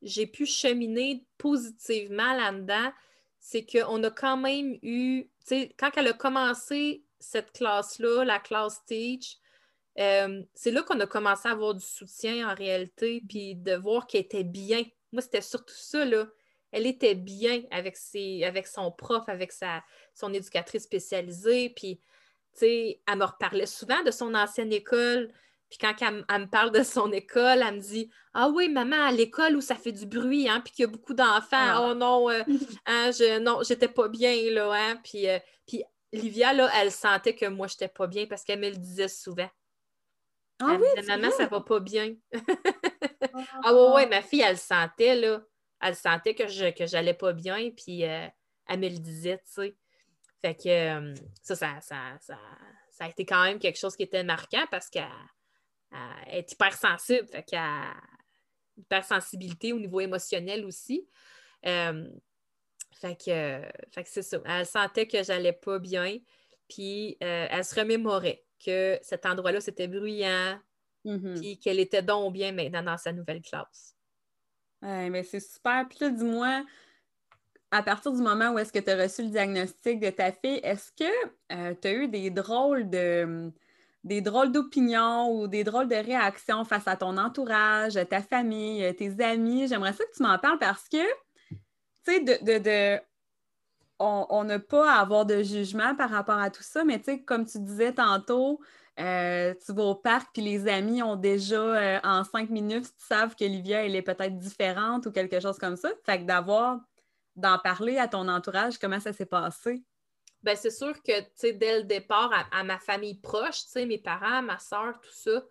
[0.03, 2.93] j'ai pu cheminer positivement là-dedans,
[3.41, 8.39] c'est qu'on a quand même eu, tu sais, quand elle a commencé cette classe-là, la
[8.39, 9.39] classe Teach,
[9.99, 14.07] euh, c'est là qu'on a commencé à avoir du soutien en réalité, puis de voir
[14.07, 16.27] qu'elle était bien moi, c'était surtout ça, là.
[16.71, 19.83] Elle était bien avec, ses, avec son prof, avec sa,
[20.15, 21.71] son éducatrice spécialisée.
[21.71, 22.01] Puis,
[22.59, 25.33] sais, elle me reparlait souvent de son ancienne école.
[25.69, 29.13] Puis quand elle, me parle de son école, elle me dit Ah oui, maman, à
[29.13, 31.89] l'école où ça fait du bruit, hein, puis qu'il y a beaucoup d'enfants, ah.
[31.91, 32.43] oh non, euh,
[32.87, 35.01] hein, je, non, j'étais pas bien, là, hein.
[35.05, 38.71] Puis, euh, puis Livia, là, elle sentait que moi, j'étais pas bien parce qu'elle me
[38.71, 39.49] le disait souvent.
[40.61, 42.15] Ah oui, maman, ça va pas bien.
[43.65, 45.43] ah ouais, ouais, ma fille, elle sentait, là.
[45.81, 48.27] Elle sentait que je que j'allais pas bien, puis euh,
[48.67, 49.77] elle me le disait, tu sais.
[50.41, 54.23] Fait que euh, ça, ça, ça, ça, a été quand même quelque chose qui était
[54.23, 55.07] marquant parce qu'elle
[56.29, 57.27] est hypersensible.
[57.29, 57.95] Fait qu'elle a
[58.77, 61.09] hypersensibilité au niveau émotionnel aussi.
[61.67, 62.09] Euh,
[63.01, 64.39] fait que, fait que c'est ça.
[64.45, 66.19] Elle sentait que j'allais pas bien,
[66.69, 70.59] puis elle se remémorait que cet endroit-là, c'était bruyant,
[71.05, 71.41] mm-hmm.
[71.41, 73.97] puis qu'elle était donc bien maintenant dans sa nouvelle classe.
[74.83, 75.87] mais c'est super.
[75.89, 76.65] Puis là, dis-moi,
[77.71, 80.61] à partir du moment où est-ce que tu as reçu le diagnostic de ta fille,
[80.63, 83.53] est-ce que euh, tu as eu des drôles de
[84.05, 89.23] des drôles d'opinions ou des drôles de réactions face à ton entourage, ta famille, tes
[89.23, 89.67] amis?
[89.69, 91.05] J'aimerais ça que tu m'en parles parce que,
[91.51, 91.57] tu
[92.05, 93.01] sais, de,
[93.99, 97.23] on n'a pas à avoir de jugement par rapport à tout ça, mais tu sais,
[97.23, 98.61] comme tu disais tantôt,
[98.99, 103.37] euh, tu vas au parc, puis les amis ont déjà, euh, en cinq minutes, savent
[103.37, 105.91] que Livia, elle est peut-être différente ou quelque chose comme ça.
[106.05, 106.81] Fait que d'avoir,
[107.39, 109.83] d'en parler à ton entourage, comment ça s'est passé?
[110.43, 114.43] Ben, c'est sûr que, tu dès le départ, à, ma famille proche, tu mes parents,
[114.43, 115.45] ma soeur, tout ça,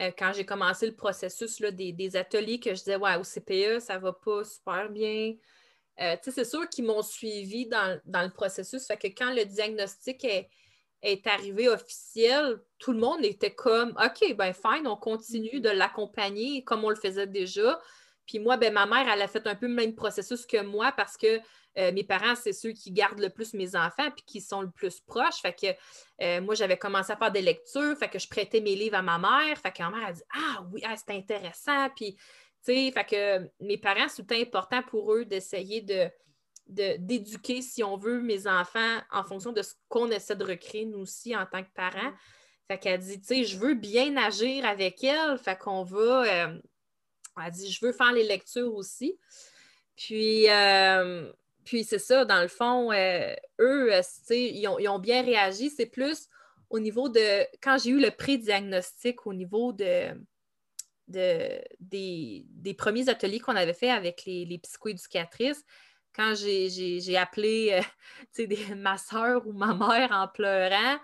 [0.00, 3.80] euh, quand j'ai commencé le processus là, des, ateliers que je disais, ouais, au CPE,
[3.80, 5.34] ça va pas super bien.
[5.98, 8.86] tu sais, c'est sûr qu'ils m'ont suivi dans, le processus.
[8.86, 10.48] Fait que quand le diagnostic est,
[11.02, 16.64] est arrivé officiel, tout le monde était comme OK, ben fine, on continue de l'accompagner
[16.64, 17.80] comme on le faisait déjà.
[18.32, 20.90] Puis moi, ben, ma mère, elle a fait un peu le même processus que moi
[20.92, 21.38] parce que
[21.76, 24.70] euh, mes parents, c'est ceux qui gardent le plus mes enfants puis qui sont le
[24.70, 25.42] plus proches.
[25.42, 25.66] Fait que
[26.24, 29.02] euh, moi, j'avais commencé à faire des lectures, fait que je prêtais mes livres à
[29.02, 29.58] ma mère.
[29.58, 31.90] Fait que ma mère a dit Ah oui, ah, c'est intéressant.
[31.94, 32.22] Puis, tu
[32.72, 36.10] sais, fait que mes parents, c'était important pour eux d'essayer de
[36.66, 41.00] d'éduquer, si on veut, mes enfants en fonction de ce qu'on essaie de recréer, nous
[41.00, 42.12] aussi, en tant que parents.
[42.12, 42.16] Mm.
[42.68, 45.36] Fait qu'elle dit, tu sais, je veux bien agir avec elle.
[45.36, 46.58] Fait qu'on va, euh,
[47.44, 49.18] elle dit, je veux faire les lectures aussi.
[49.96, 51.30] Puis, euh,
[51.64, 53.90] puis c'est ça, dans le fond, euh, eux,
[54.30, 55.70] ils ont, ils ont bien réagi.
[55.70, 56.28] C'est plus
[56.70, 60.14] au niveau de, quand j'ai eu le pré-diagnostic, au niveau de,
[61.08, 65.64] de des, des, premiers ateliers qu'on avait fait avec les, les psychoéducatrices,
[66.14, 67.82] quand j'ai appelé
[68.38, 70.98] euh, ma soeur ou ma mère en pleurant,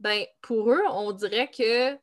[0.00, 1.94] ben pour eux, on dirait que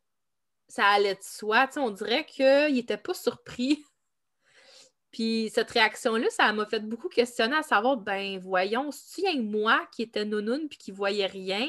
[0.70, 1.68] ça allait de soi.
[1.76, 3.84] On dirait qu'ils n'étaient pas surpris.
[5.12, 9.86] Puis cette réaction-là, ça m'a fait beaucoup questionner à savoir, ben voyons, si y moi
[9.92, 11.68] qui était nounoune puis qui voyait rien,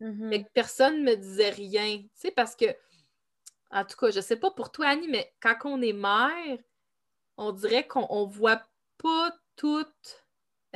[0.00, 0.14] mm-hmm.
[0.16, 1.98] mais que personne ne me disait rien.
[1.98, 2.64] Tu sais, parce que,
[3.70, 6.58] en tout cas, je sais pas pour toi, Annie, mais quand on est mère,
[7.36, 8.62] on dirait qu'on ne voit
[8.96, 9.86] pas tout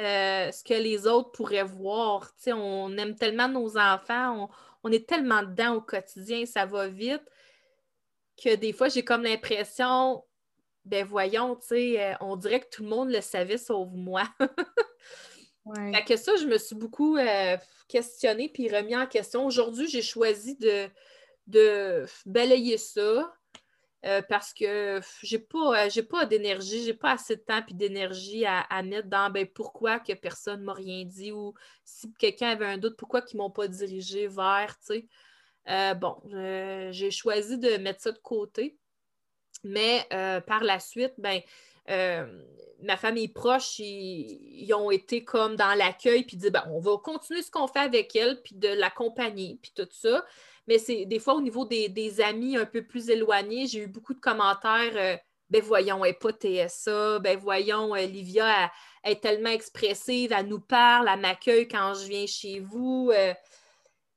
[0.00, 2.32] euh, ce que les autres pourraient voir.
[2.48, 4.50] on aime tellement nos enfants,
[4.82, 7.22] on, est tellement dedans au quotidien, ça va vite,
[8.42, 10.24] que des fois, j'ai comme l'impression,
[10.84, 14.24] ben voyons, euh, on dirait que tout le monde le savait sauf moi.
[15.94, 17.56] Fait que ça, je me suis beaucoup euh,
[17.88, 19.46] questionnée puis remis en question.
[19.46, 20.88] Aujourd'hui, j'ai choisi de,
[21.46, 23.32] de balayer ça,
[24.04, 28.44] euh, parce que j'ai pas, j'ai pas d'énergie, j'ai pas assez de temps et d'énergie
[28.44, 32.66] à, mettre dans ben, pourquoi que personne ne m'a rien dit ou si quelqu'un avait
[32.66, 35.08] un doute, pourquoi ils m'ont pas dirigé vers, tu sais.
[35.68, 36.16] Euh, bon,
[36.90, 38.76] j'ai choisi de mettre ça de côté.
[39.62, 40.06] Mais
[40.46, 41.40] par la suite, ben,
[41.86, 47.42] ma famille proche, ils, ont été comme dans l'accueil, puis dit ben, on va continuer
[47.42, 50.24] ce qu'on fait avec elle, puis de l'accompagner, puis tout ça.
[50.66, 54.14] Mais c'est des fois au niveau des, amis un peu plus éloignés, j'ai eu beaucoup
[54.14, 54.96] de commentaires.
[54.96, 55.16] Euh,
[55.50, 58.72] ben voyons, elle n'est pas TSA, ben voyons, euh, Livia
[59.04, 63.10] est tellement expressive, elle nous parle, elle m'accueille quand je viens chez vous.
[63.14, 63.34] Euh,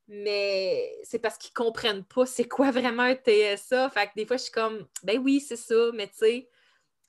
[0.07, 3.89] mais c'est parce qu'ils ne comprennent pas c'est quoi vraiment un TSA.
[3.89, 6.49] Fait que des fois, je suis comme, ben oui, c'est ça, mais tu sais,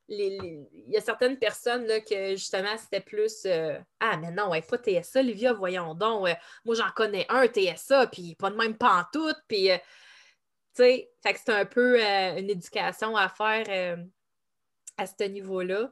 [0.09, 4.63] il y a certaines personnes là, que justement c'était plus euh, Ah, mais non, ouais,
[4.63, 6.29] pas TSA, Livia, voyons donc.
[6.29, 6.35] Euh,
[6.65, 9.37] moi, j'en connais un TSA, puis pas de même pantoute.
[9.47, 9.77] Puis, euh,
[10.75, 13.99] tu sais, c'est un peu une éducation à faire
[14.97, 15.91] à ce niveau-là.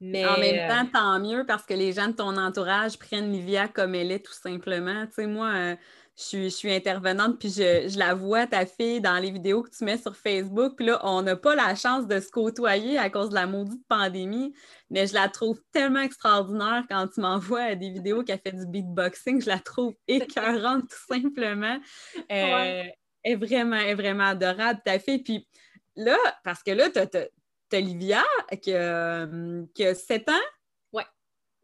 [0.00, 3.68] Mais, en même temps, tant mieux parce que les gens de ton entourage prennent Livia
[3.68, 5.06] comme elle est, tout simplement.
[5.06, 5.76] Tu sais, moi,
[6.16, 9.98] je suis, intervenante, puis je, la vois, ta fille, dans les vidéos que tu mets
[9.98, 10.74] sur Facebook.
[10.76, 13.84] Puis là, on n'a pas la chance de se côtoyer à cause de la maudite
[13.88, 14.54] pandémie,
[14.90, 19.42] mais je la trouve tellement extraordinaire quand tu m'envoies des vidéos qu'elle fait du beatboxing.
[19.42, 21.78] Je la trouve écœurante, tout simplement.
[22.16, 22.92] Euh, Elle
[23.24, 25.22] est vraiment, est vraiment adorable, ta fille.
[25.22, 25.48] Puis
[25.96, 28.22] là, parce que là, tu as, Livia
[28.62, 29.26] qui a,
[29.74, 30.46] qui a 7 ans.
[30.92, 31.02] Oui.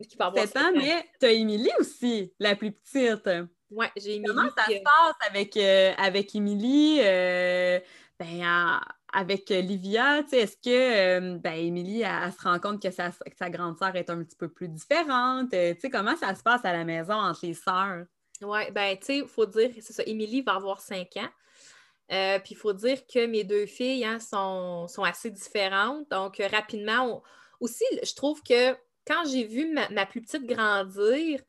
[0.03, 3.29] Qui 7 ans, mais tu as Émilie aussi, la plus petite.
[3.71, 4.35] Oui, j'ai Émilie.
[4.35, 7.01] Comment ça se passe avec, euh, avec Émilie?
[7.03, 7.79] Euh,
[8.19, 8.81] ben,
[9.13, 13.11] avec Livia, est-ce que euh, ben, Émilie, elle, se rend compte que sa,
[13.51, 15.55] grande sœur est un petit peu plus différente?
[15.91, 18.05] comment ça se passe à la maison entre les sœurs?
[18.43, 22.39] Oui, ben, tu sais, il faut dire, c'est ça, Émilie va avoir 5 ans.
[22.41, 26.11] puis il faut dire que mes deux filles hein, sont, assez différentes.
[26.11, 27.23] Donc, rapidement,
[27.61, 28.75] aussi, je trouve que
[29.07, 31.41] quand j'ai vu ma, plus petite grandir,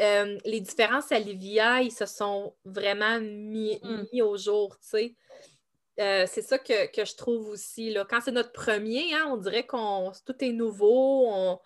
[0.00, 4.22] euh, les différences à Livia, ils se sont vraiment mis, mm.
[4.22, 5.14] au jour, tu sais.
[6.00, 7.92] Euh, c'est ça que, je trouve aussi.
[7.92, 8.04] Là.
[8.08, 11.60] Quand c'est notre premier, hein, on dirait qu'on tout est nouveau.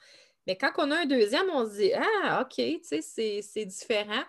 [0.46, 4.22] Mais quand on a un deuxième, on se dit Ah, OK, tu sais, c'est différent.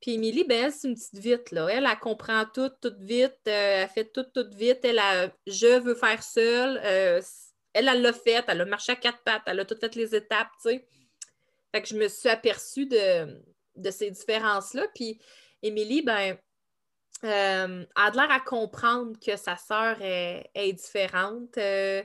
[0.00, 1.68] Puis Émilie, ben, c'est une petite vite, là.
[1.68, 3.38] Elle, elle comprend tout, tout vite.
[3.48, 4.84] Euh, elle fait tout, tout vite.
[4.84, 6.78] Elle a Je veux faire seule.
[6.84, 7.22] elle,
[7.72, 8.44] elle l'a fait.
[8.46, 9.42] Elle a marché à quatre pattes.
[9.46, 10.86] Elle a toutes fait les étapes, tu sais.
[11.72, 14.86] Fait que je me suis aperçue de, ces différences-là.
[14.94, 15.20] Puis
[15.62, 16.36] Émilie, ben,
[17.24, 21.56] euh, a l'air à comprendre que sa sœur est, différente.
[21.58, 22.02] Euh,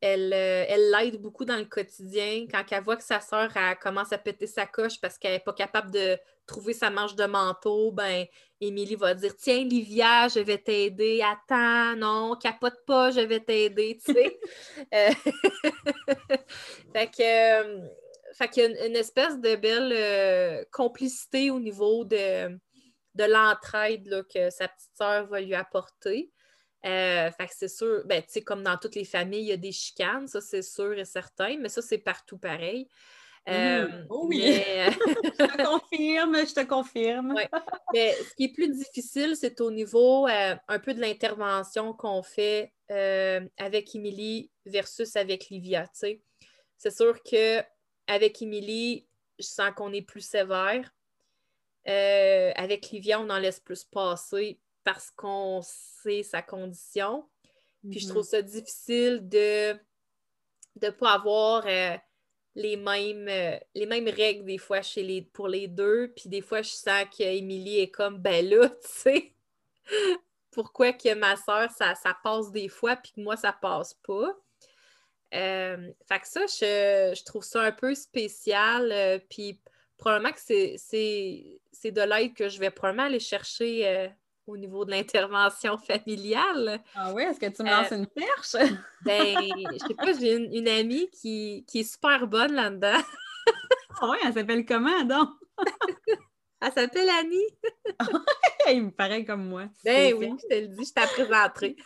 [0.00, 2.46] elle, euh, elle l'aide beaucoup dans le quotidien.
[2.50, 5.52] Quand elle voit que sa sœur commence à péter sa coche parce qu'elle n'est pas
[5.52, 8.26] capable de trouver sa manche de manteau, ben
[8.60, 11.22] Émilie va dire Tiens, Livia, je vais t'aider.
[11.22, 13.98] Attends, non, capote pas, je vais t'aider.
[14.04, 14.38] Tu sais.
[16.92, 18.01] fait que.
[18.32, 22.58] Fait qu'il y a une, espèce de belle complicité au niveau de,
[23.14, 26.30] de l'entraide que sa petite sœur va lui apporter.
[26.84, 29.52] Euh, fait que c'est sûr, ben, tu sais, comme dans toutes les familles, il y
[29.52, 32.88] a des chicanes, ça c'est sûr et certain, mais ça c'est partout pareil.
[33.48, 34.06] Euh, mmh.
[34.08, 34.40] oh oui,
[35.24, 37.34] je te confirme, je te confirme.
[37.92, 42.22] Mais ce qui est plus difficile, c'est au niveau euh, un peu de l'intervention qu'on
[42.22, 45.86] fait avec Émilie versus avec Livia.
[45.92, 47.22] C'est sûr
[48.06, 49.06] qu'avec Émilie,
[49.38, 50.92] je sens qu'on est plus sévère.
[51.88, 57.28] Euh, avec Livia, on en laisse plus passer parce qu'on sait sa condition.
[57.90, 58.28] Puis je trouve mhm.
[58.28, 59.76] ça difficile de
[60.80, 61.96] ne pas avoir euh,
[62.54, 66.12] les, mêmes, euh, les mêmes règles des fois chez les, pour les deux.
[66.14, 69.34] Puis des fois, je sens qu'Émilie est comme, ben là, tu sais,
[70.52, 74.36] pourquoi que ma soeur, ça, ça, passe des fois, puis que moi, ça passe pas.
[75.32, 79.20] Fait que ça, je, je, trouve ça un peu spécial.
[79.30, 79.60] puis
[80.02, 84.08] probablement que c'est de l'aide que je vais probablement aller chercher euh,
[84.46, 86.80] au niveau de l'intervention familiale.
[86.94, 88.52] Ah oui, est-ce que tu me lances euh, une perche?
[89.04, 89.36] ben,
[89.72, 93.00] je sais pas, j'ai une, amie qui, est super bonne là-dedans.
[94.00, 95.28] ah oui, elle s'appelle comment donc?
[96.60, 97.48] elle s'appelle Annie.
[98.70, 99.66] Il me paraît comme moi.
[99.84, 101.76] Ben oui, je te le dis, je t'ai présenté.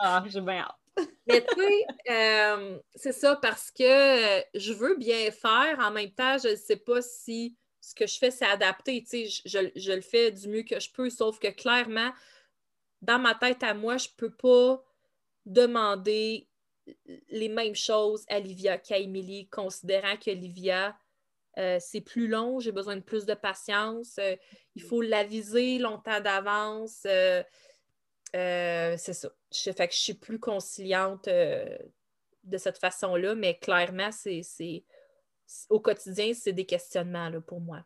[0.00, 0.81] ah, j'ai bien hâte.
[1.26, 3.82] Mais tu sais, euh, c'est ça parce que
[4.38, 5.78] euh, je veux bien faire.
[5.78, 9.02] En même temps, je ne sais pas si ce que je fais, c'est adapté.
[9.02, 12.12] Tu sais, je, le fais du mieux que je peux, sauf que clairement,
[13.00, 14.82] dans ma tête à moi, je ne peux pas
[15.46, 16.48] demander
[17.28, 20.96] les mêmes choses à Livia qu'à Émilie, considérant que Livia,
[21.58, 24.18] euh, c'est plus long, j'ai besoin de plus de patience,
[24.74, 27.06] il faut l'aviser longtemps d'avance.
[28.34, 29.28] Euh, c'est ça.
[29.52, 31.76] Je, que je suis plus conciliante euh,
[32.44, 34.84] de cette façon-là, mais clairement, c'est,
[35.68, 37.84] au quotidien, c'est des questionnements là, pour moi.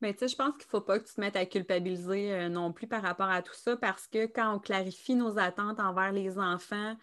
[0.00, 2.32] Mais tu sais, je pense qu'il ne faut pas que tu te mettes à culpabiliser
[2.32, 5.80] euh, non plus par rapport à tout ça parce que quand on clarifie nos attentes
[5.80, 6.96] envers les enfants,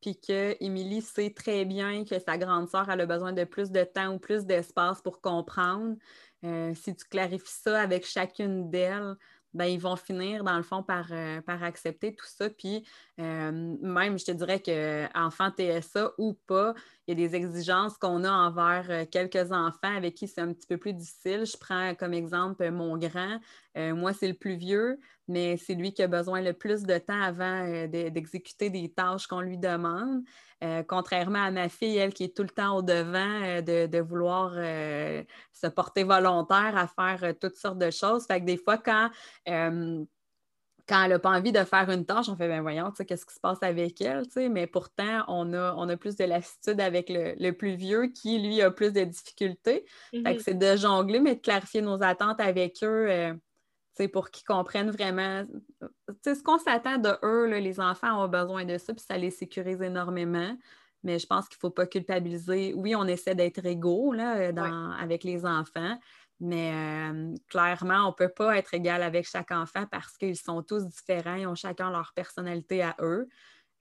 [0.00, 3.84] puis que Émilie sait très bien que sa grande sœur a besoin de plus de
[3.84, 5.96] temps ou plus d'espace pour comprendre,
[6.42, 9.14] si tu clarifies ça avec chacune d'elles,
[9.54, 12.50] ben, ils vont finir, dans le fond, par, euh, accepter tout ça.
[12.50, 12.84] Puis
[13.20, 16.74] euh, même, je te dirais qu'enfant TSA ou pas,
[17.06, 20.52] il y a des exigences qu'on a envers euh, quelques enfants avec qui c'est un
[20.52, 21.44] petit peu plus difficile.
[21.44, 23.38] Je prends comme exemple mon grand.
[23.76, 24.98] moi, c'est le plus vieux,
[25.28, 29.40] mais c'est lui qui a besoin le plus de temps avant d'exécuter des tâches qu'on
[29.40, 30.22] lui demande.
[30.62, 33.98] Euh, contrairement à ma fille, elle qui est tout le temps au devant euh, de,
[34.00, 38.26] vouloir euh, se porter volontaire à faire toutes sortes de choses.
[38.26, 39.10] Fait que des fois, quand,
[40.90, 43.34] quand elle n'a pas envie de faire une tâche, on fait ben voyons, qu'est-ce qui
[43.34, 47.52] se passe avec elle, mais pourtant, on a, on a plus de lassitude avec le,
[47.52, 49.86] plus vieux qui, lui, a plus de difficultés.
[50.12, 50.40] Mm-hmm.
[50.40, 53.38] c'est de jongler, mais de clarifier nos attentes avec eux
[54.08, 55.44] pour qu'ils comprennent vraiment
[56.24, 59.80] ce qu'on s'attend de eux, les enfants ont besoin de ça, puis ça les sécurise
[59.82, 60.56] énormément.
[61.02, 62.74] Mais je pense qu'il ne faut pas culpabiliser.
[62.74, 64.50] Oui, on essaie d'être égaux là,
[64.98, 65.98] avec les enfants,
[66.40, 70.62] mais euh, clairement, on ne peut pas être égal avec chaque enfant parce qu'ils sont
[70.62, 73.28] tous différents, ils ont chacun leur personnalité à eux.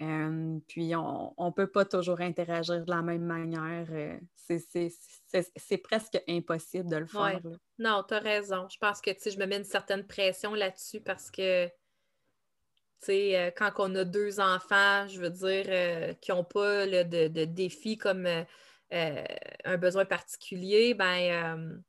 [0.01, 3.85] Euh, puis on ne peut pas toujours interagir de la même manière.
[3.91, 7.41] Euh, c'est presque impossible de le faire.
[7.77, 8.67] Non, tu as raison.
[8.69, 11.69] Je pense que je me mets une certaine pression là-dessus parce que
[13.09, 17.97] euh, quand on a deux enfants, je veux dire, qui n'ont pas de, de défis
[17.97, 18.27] comme
[18.91, 21.81] un besoin particulier, ben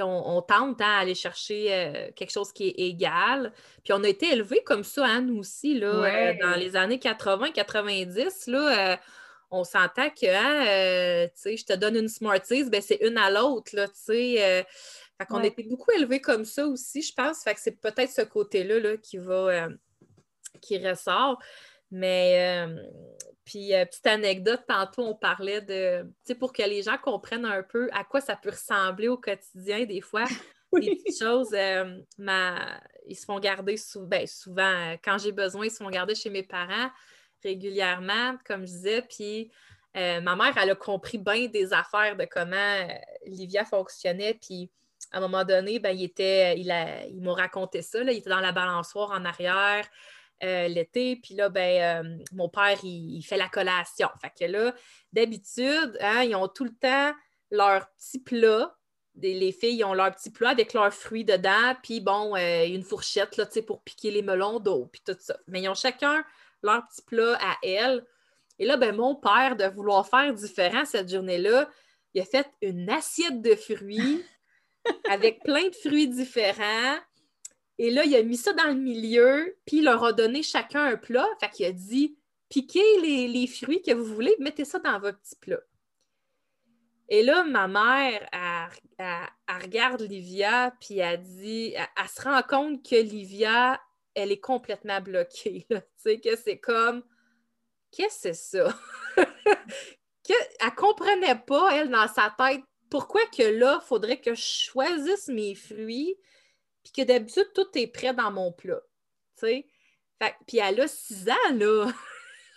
[0.00, 3.52] on, tente à hein, aller chercher euh, quelque chose qui est égal.
[3.84, 6.96] Puis on a été élevés comme ça, hein, nous aussi, là, euh, dans les années
[6.96, 8.50] 80-90.
[8.50, 8.96] Là, euh,
[9.50, 13.72] on s'entend que hein, je te donne une Smarties, ben, c'est une à l'autre.
[15.28, 17.44] Qu'on a été beaucoup élevés comme ça aussi, je pense.
[17.44, 19.68] Fait que c'est peut-être ce côté-là là, qui va
[20.62, 21.38] qui ressort.
[21.90, 22.66] Mais
[23.44, 27.44] puis, euh, petite anecdote, tantôt, on parlait de, tu sais, pour que les gens comprennent
[27.44, 30.24] un peu à quoi ça peut ressembler au quotidien, des fois,
[30.72, 31.98] des petites choses, euh,
[33.06, 36.30] ils se font garder ben, souvent, euh, quand j'ai besoin, ils se font garder chez
[36.30, 36.90] mes parents
[37.42, 39.50] régulièrement, comme je disais, puis
[39.94, 42.88] ma mère, elle a compris bien des affaires de comment
[43.26, 44.70] Livia fonctionnait, puis
[45.10, 46.72] à un moment donné, ben, il était, il,
[47.10, 49.84] il m'a raconté ça, il était dans la balançoire en arrière.
[50.44, 51.14] Euh, l'été.
[51.22, 54.08] Puis là, ben, euh, mon père, il, fait la collation.
[54.20, 54.74] Fait que là,
[55.12, 57.12] d'habitude, hein, ils ont tout le temps
[57.52, 58.76] leur petit plat.
[59.14, 63.36] Les filles ont leur petit plat avec leurs fruits dedans, puis bon, euh, une fourchette
[63.36, 65.36] là, pour piquer les melons d'eau, puis tout ça.
[65.46, 66.24] Mais ils ont chacun
[66.62, 68.04] leur petit plat à elle.
[68.58, 71.70] Et là, ben, mon père, de vouloir faire différent cette journée-là,
[72.14, 74.24] il a fait une assiette de fruits
[75.08, 76.98] avec plein de fruits différents.
[77.78, 80.84] Et là, il a mis ça dans le milieu, puis il leur a donné chacun
[80.84, 81.28] un plat.
[81.40, 82.16] Fait qu'il a dit
[82.52, 85.60] piquez les, fruits que vous voulez, mettez ça dans votre petit plat.
[87.08, 88.28] Et là, ma mère,
[88.98, 93.80] elle, regarde Livia, puis elle dit, elle, se rend compte que Livia,
[94.14, 95.66] elle est complètement bloquée.
[95.70, 97.02] Tu sais, que c'est comme,
[97.90, 98.78] qu'est-ce que c'est ça?
[99.16, 104.42] que, elle comprenait pas, elle, dans sa tête, pourquoi que là, il faudrait que je
[104.42, 106.16] choisisse mes fruits
[106.82, 108.80] puis que d'habitude, tout est prêt dans mon plat.
[109.38, 109.64] Tu
[110.46, 111.86] puis elle a six ans, là.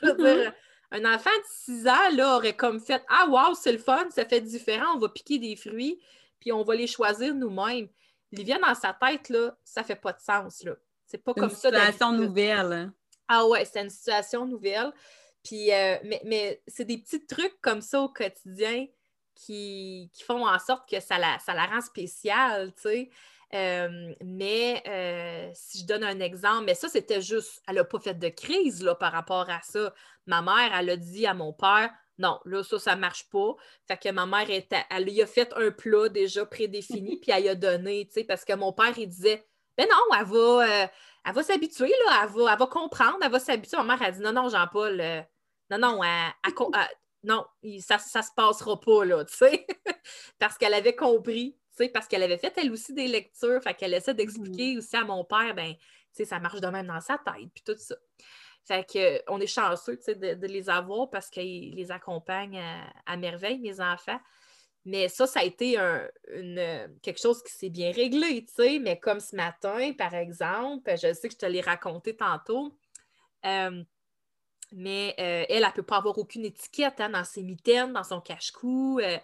[0.17, 0.53] Dire,
[0.91, 4.25] un enfant de six ans, là, aurait comme fait Ah, wow, c'est le fun, ça
[4.25, 5.99] fait différent, on va piquer des fruits,
[6.39, 7.87] puis on va les choisir nous-mêmes.
[8.31, 10.75] Livia, dans sa tête, là, ça fait pas de sens, là.
[11.05, 11.69] C'est pas comme ça.
[11.69, 12.73] C'est une situation nouvelle.
[12.73, 12.93] Hein.
[13.27, 14.91] Ah ouais, c'est une situation nouvelle.
[15.43, 18.87] Puis, euh, mais, c'est des petits trucs comme ça au quotidien
[19.35, 23.09] qui, font en sorte que ça la, ça la rend spéciale, tu sais.
[23.53, 27.99] Euh, mais euh, si je donne un exemple, mais ça, c'était juste, elle n'a pas
[27.99, 29.93] fait de crise là, par rapport à ça.
[30.25, 33.55] Ma mère, elle a dit à mon père, non, là, ça, ça ne marche pas.
[33.87, 34.47] Fait que ma mère,
[34.89, 38.23] elle lui a fait un plat déjà prédéfini, puis elle lui a donné, tu sais,
[38.23, 39.45] parce que mon père, il disait,
[39.77, 40.87] ben non, elle va, euh,
[41.25, 43.77] elle va s'habituer, là, elle va, elle va comprendre, elle va s'habituer.
[43.77, 44.97] Ma mère, a dit, non, non, Jean-Paul,
[45.69, 46.01] non, non,
[47.23, 47.45] non,
[47.81, 49.65] ça ne se passera pas, là, tu sais,
[50.39, 51.57] parce qu'elle avait compris
[51.93, 54.77] parce qu'elle avait fait elle aussi des lectures, fait qu'elle essaie d'expliquer mmh.
[54.77, 55.73] aussi à mon père, ben,
[56.11, 57.95] ça marche de même dans sa tête, puis tout ça.
[58.65, 62.61] Fait que, on est chanceux de, de, les avoir parce qu'ils les accompagnent
[63.05, 64.19] à, merveille, mes enfants.
[64.85, 68.79] Mais ça, ça a été une, quelque chose qui s'est bien réglé, tu sais.
[68.79, 72.75] Mais comme ce matin, par exemple, je sais que je te l'ai raconté tantôt,
[73.45, 73.83] euh,
[74.71, 78.03] mais euh, elle, elle ne peut pas avoir aucune étiquette hein, dans ses mitaines, dans
[78.03, 78.99] son cache-cou.
[78.99, 79.17] Euh,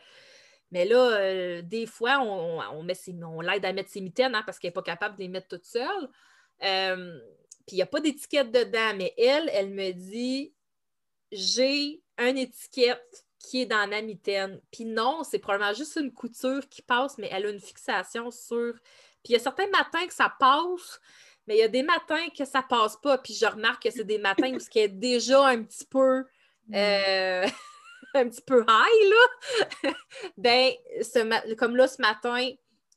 [0.71, 4.69] mais là, euh, des fois, on, on, l'aide à mettre ses mitaines hein, parce qu'elle
[4.69, 6.09] n'est pas capable de les mettre toute seule.
[6.63, 7.19] Euh,
[7.67, 10.53] puis il n'y a pas d'étiquette dedans, mais elle, elle me dit
[11.31, 14.61] j'ai une étiquette qui est dans ma mitaine.
[14.71, 18.73] Puis non, c'est probablement juste une couture qui passe, mais elle a une fixation sur.
[19.23, 20.99] Puis il y a certains matins que ça passe,
[21.47, 23.17] mais il y a des matins que ça passe pas.
[23.17, 26.25] Puis je remarque que c'est des matins où ce qui est déjà un petit peu.
[26.67, 26.75] Mm.
[26.75, 27.47] Euh,
[28.15, 29.91] un petit peu high, là,
[30.37, 30.71] ben,
[31.57, 32.49] comme là, ce matin,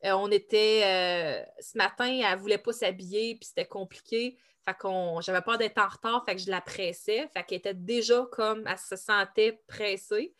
[0.04, 0.82] euh, on était.
[0.84, 4.36] Euh, ce matin, elle ne voulait pas s'habiller, puis c'était compliqué.
[4.66, 4.76] Fait.
[5.20, 7.28] J'avais peur d'être en retard, fait que je la pressais.
[7.32, 8.64] Fait qu'elle était déjà comme.
[8.66, 10.34] Elle se sentait pressée.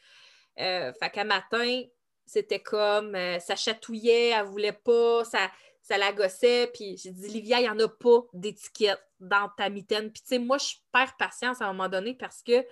[0.61, 1.83] Euh, fait matin,
[2.27, 3.17] c'était comme.
[3.41, 5.51] ça chatouillait, elle ne voulait pas, ça,
[5.83, 6.71] ça la gossait.
[6.73, 10.11] Puis j'ai dit, Livia, il n'y en a pas d'étiquette dans ta mitaine.
[10.11, 12.65] Puis tu sais, moi, je perds patience à un moment donné parce que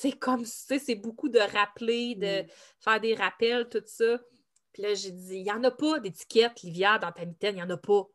[0.00, 2.46] c'est comme ça, c'est beaucoup de rappeler, de mm.
[2.78, 4.20] faire des rappels, tout ça.
[4.72, 7.56] Puis là, j'ai dit, il n'y en a pas d'étiquette, Livia, dans ta mitaine, il
[7.56, 8.06] n'y en a pas.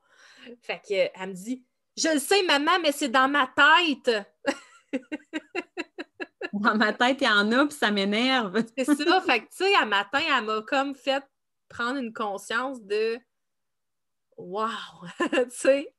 [0.62, 1.66] Fait qu'elle me dit,
[1.98, 4.26] je le sais, maman, mais c'est dans ma tête.
[6.54, 8.64] dans ma tête, il y en a, puis ça m'énerve.
[8.78, 9.22] c'est ça.
[9.22, 11.24] Fait que, tu sais, à matin, elle m'a comme fait
[11.68, 13.20] prendre une conscience de
[14.38, 14.70] Wow!
[15.20, 15.94] tu sais,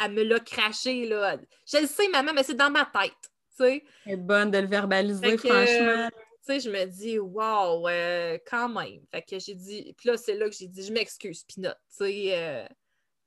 [0.00, 1.36] elle, me l'a craché, là.
[1.66, 3.32] Je le sais, maman, mais c'est dans ma tête.
[3.56, 6.10] C'est bonne de le verbaliser, franchement.
[6.46, 9.00] Tu je me dis, wow, euh, quand même.
[9.10, 11.70] Fait que j'ai dit, puis là, c'est là que j'ai dit, je m'excuse, Pinot.
[11.70, 12.64] Tu sais, euh,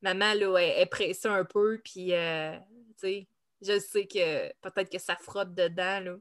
[0.01, 2.57] maman, là, elle, est pressée un peu, puis, euh,
[2.93, 3.27] tu sais,
[3.61, 6.15] je sais que peut-être que ça frotte dedans, là.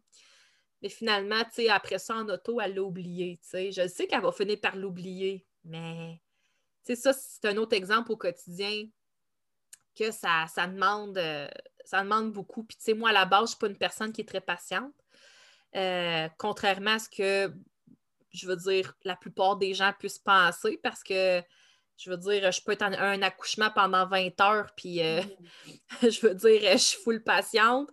[0.82, 3.70] Mais finalement, tu sais, après ça, en auto, elle l'a oublié, tu sais.
[3.70, 6.20] Je sais qu'elle va finir par l'oublier, mais,
[6.84, 8.88] tu sais, ça, c'est un autre exemple au quotidien
[9.94, 11.16] que ça, ça demande
[11.89, 12.64] ça demande beaucoup.
[12.64, 14.28] Puis, tu sais, moi, à la base, je ne suis pas une personne qui est
[14.28, 14.93] très patiente.
[15.74, 17.51] Euh, contrairement à ce que,
[18.30, 21.43] je veux dire, la plupart des gens puissent penser parce que,
[21.97, 25.72] je veux dire, je peux être en un accouchement pendant 20 heures, puis, euh, mm.
[26.11, 27.89] je veux dire, je suis full patiente.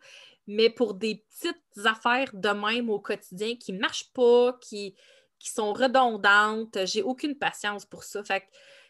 [0.46, 4.94] Mais pour des petites affaires de même au quotidien qui ne marchent pas, qui,
[5.40, 8.24] qui sont redondantes, j'ai aucune patience pour ça.
[8.26, 8.46] Fait que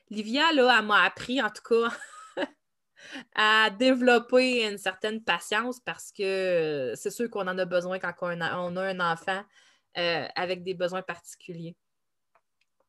[0.10, 1.96] Livia, là, elle m'a appris, en tout cas,
[3.36, 8.42] à développer une certaine patience parce que c'est sûr qu'on en a besoin quand on
[8.42, 9.42] a, un enfant
[9.98, 11.76] euh, avec des besoins particuliers.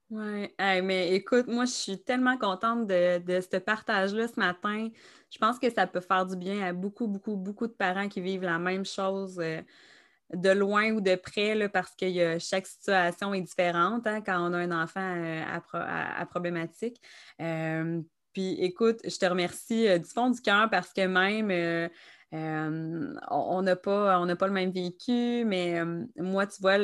[0.08, 4.88] Oui, mais écoute, moi, je suis tellement contente de, ce partage-là ce matin.
[5.30, 8.20] Je pense que ça peut faire du bien à beaucoup, beaucoup, beaucoup de parents qui
[8.20, 9.60] vivent la même chose euh,
[10.32, 14.58] de loin ou de près, parce que chaque situation est différente hein, quand on a
[14.58, 15.42] un enfant euh,
[15.72, 17.00] à, problématique.
[17.40, 18.00] Euh,
[18.36, 23.76] puis écoute, je te remercie du fond du cœur parce que même euh, on n'a
[23.76, 26.76] pas, pas le même vécu, mais euh, moi, tu vois,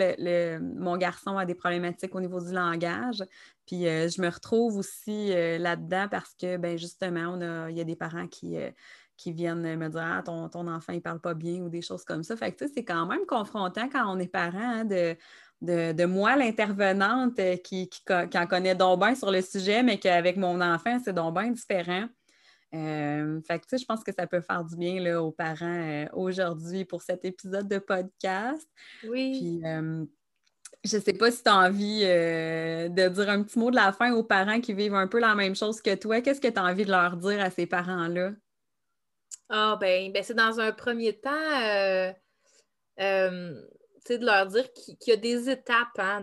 [0.63, 3.23] mon garçon a des problématiques au niveau du langage.
[3.67, 5.29] Puis euh, je me retrouve aussi
[5.59, 7.37] là-dedans parce que, ben, justement,
[7.69, 8.57] il y a des parents qui,
[9.19, 12.23] qui viennent me dire ah, ton, enfant, il parle pas bien ou des choses comme
[12.23, 12.35] ça.
[12.35, 15.19] Fait que c'est quand même confrontant quand on est parent hein, de,
[15.63, 20.61] de, moi, l'intervenante, qui, qui, en connaît donc bien sur le sujet, mais qu'avec mon
[20.61, 22.07] enfant, c'est donc bien différent.
[22.75, 26.07] Euh, fait que, je pense que ça peut faire du bien là, aux parents euh,
[26.15, 28.67] aujourd'hui pour cet épisode de podcast.
[29.07, 29.39] Oui.
[29.39, 30.05] Puis, euh,
[30.83, 33.93] je ne sais pas si tu as envie de dire un petit mot de la
[33.93, 36.23] fin aux parents qui vivent un peu la même chose que toi.
[36.23, 38.33] Qu'est-ce que tu as envie de leur dire à ces parents-là?
[39.49, 41.31] Ah, ben, ben c'est dans un premier temps,
[44.09, 46.21] de leur dire qu'il y a des étapes hein,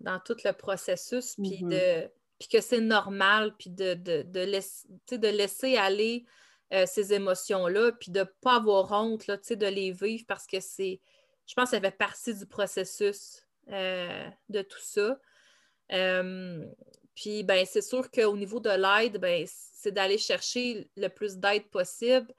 [0.00, 1.68] dans, tout le processus, puis mm-hmm.
[1.68, 2.10] de
[2.46, 6.24] que c'est normal, puis de, de, de, laisser, de laisser aller
[6.72, 10.60] euh, ces émotions-là, puis de ne pas avoir honte là, de les vivre parce que
[10.60, 11.00] c'est,
[11.46, 15.18] je pense que ça fait partie du processus euh, de tout ça.
[15.92, 16.64] Euh,
[17.14, 21.68] puis, ben, c'est sûr qu'au niveau de l'aide, ben, c'est d'aller chercher le plus d'aide
[21.70, 22.32] possible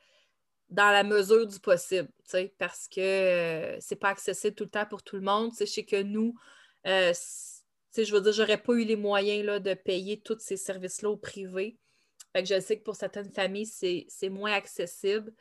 [0.70, 2.10] dans la mesure du possible,
[2.58, 5.52] parce que c'est pas accessible tout le temps pour tout le monde.
[5.60, 6.36] Je sais que nous,
[6.86, 11.18] je veux dire, j'aurais pas eu les moyens là, de payer tous ces services-là au
[11.18, 11.78] privé.
[12.34, 15.34] Fait que je sais que pour certaines familles, c'est moins accessible.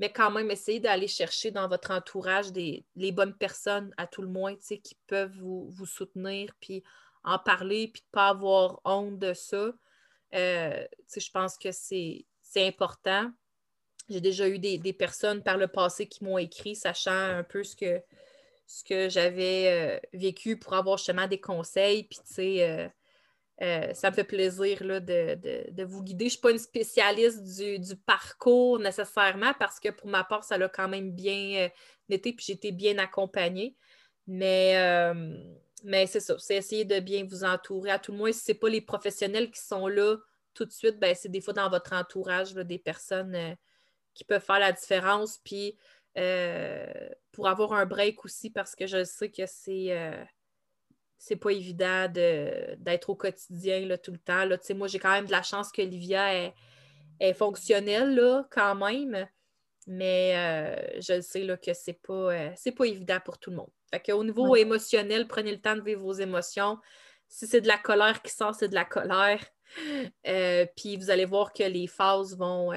[0.00, 4.22] Mais quand même, essayez d'aller chercher dans votre entourage des, les bonnes personnes, à tout
[4.22, 6.82] le moins, qui peuvent vous, soutenir, puis
[7.22, 9.72] en parler, puis de ne pas avoir honte de ça.
[10.34, 10.84] Euh,
[11.16, 13.30] je pense que c'est important.
[14.08, 17.64] J'ai déjà eu des, des, personnes par le passé qui m'ont écrit, sachant un peu
[17.64, 18.02] ce que,
[18.66, 22.04] ce que j'avais euh, vécu pour avoir justement des conseils.
[22.04, 22.88] Puis, tu sais, euh,
[23.62, 26.24] euh, ça me fait plaisir de, vous guider.
[26.24, 30.58] Je ne suis pas une spécialiste du, parcours nécessairement parce que pour ma part, ça
[30.58, 31.68] l'a quand même bien
[32.08, 33.76] été puis j'ai été bien accompagnée.
[34.26, 34.74] Mais,
[35.84, 37.90] mais c'est ça, c'est essayer de bien vous entourer.
[37.90, 40.16] À tout le moins, si ce n'est pas les professionnels qui sont là
[40.54, 43.56] tout de suite, ben, c'est des fois dans votre entourage des personnes
[44.14, 45.38] qui peuvent faire la différence.
[45.44, 45.76] Puis
[46.16, 46.86] euh,
[47.32, 50.24] pour avoir un break aussi parce que je sais que c'est euh,
[51.18, 54.44] c'est pas évident d'être au quotidien là, tout le temps.
[54.44, 54.58] Là.
[54.74, 56.54] Moi, j'ai quand même de la chance qu'Olivia est,
[57.18, 59.26] est, fonctionnelle là, quand même.
[59.86, 63.70] Mais euh, je sais là, que c'est pas, pas évident pour tout le monde.
[63.90, 66.78] Fait au niveau émotionnel, prenez le temps de vivre vos émotions.
[67.34, 69.44] Si c'est de la colère qui sort, c'est de la colère.
[70.76, 72.72] puis vous allez voir que les phases vont,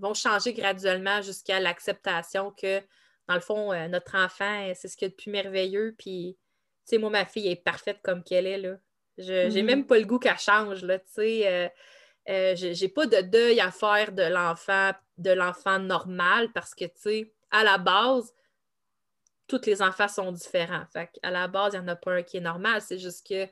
[0.00, 2.80] vont changer graduellement jusqu'à l'acceptation que,
[3.28, 5.94] dans le fond, notre enfant, c'est ce qu'il y a de plus merveilleux.
[5.96, 6.36] Puis,
[6.86, 8.58] tu sais, moi, ma fille est parfaite comme qu'elle est.
[8.58, 8.78] Là.
[9.16, 9.64] Je n'ai mm-hmm.
[9.64, 10.82] même pas le goût qu'elle change.
[10.82, 11.72] Là, tu sais.
[12.26, 17.32] j'ai pas de deuil à faire de l'enfant de l'enfant normal parce que, tu sais,
[17.52, 18.34] à la base,
[19.46, 20.84] tous les enfants sont différents.
[20.92, 22.80] Fait à la base, il n'y en a pas un qui est normal.
[22.80, 23.46] C'est juste que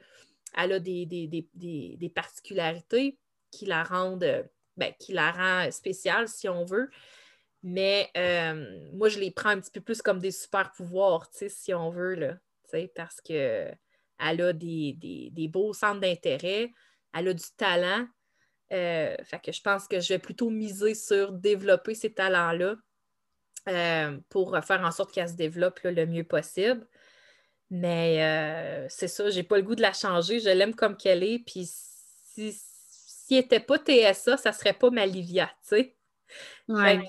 [0.57, 3.19] elle a des, particularités
[3.51, 4.43] qui la rendent, euh,
[4.77, 6.91] ben, qui la rend spéciale, si on veut.
[7.63, 11.75] Mais euh, moi, je les prends un petit peu plus comme des super pouvoirs, si
[11.75, 12.37] on veut, là,
[12.95, 13.77] parce qu'elle
[14.19, 16.73] a des, beaux centres d'intérêt,
[17.15, 18.07] elle a du talent.
[18.71, 22.77] Euh, fait que je pense que je vais plutôt miser sur développer ces talents-là
[24.31, 26.87] pour faire en sorte qu'elle se développe le mieux possible.
[27.71, 30.41] Mais euh, c'est ça, j'ai pas le goût de la changer.
[30.41, 31.39] Je l'aime comme qu'elle est.
[31.41, 35.95] Puis si, si n'était pas TSA, ça serait pas Malivia, tu sais.
[36.69, 37.01] Ouais.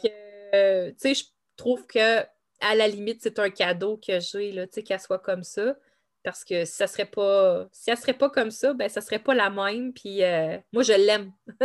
[0.54, 1.24] Euh, tu sais, je
[1.56, 2.22] trouve que
[2.62, 5.76] à la limite, c'est un cadeau que j'ai, tu sais, qu'elle soit comme ça.
[6.24, 7.68] Parce que si ça serait pas.
[7.72, 9.94] Si elle serait pas comme ça, ben ça serait pas la même.
[9.94, 11.32] Puis euh, moi, je l'aime.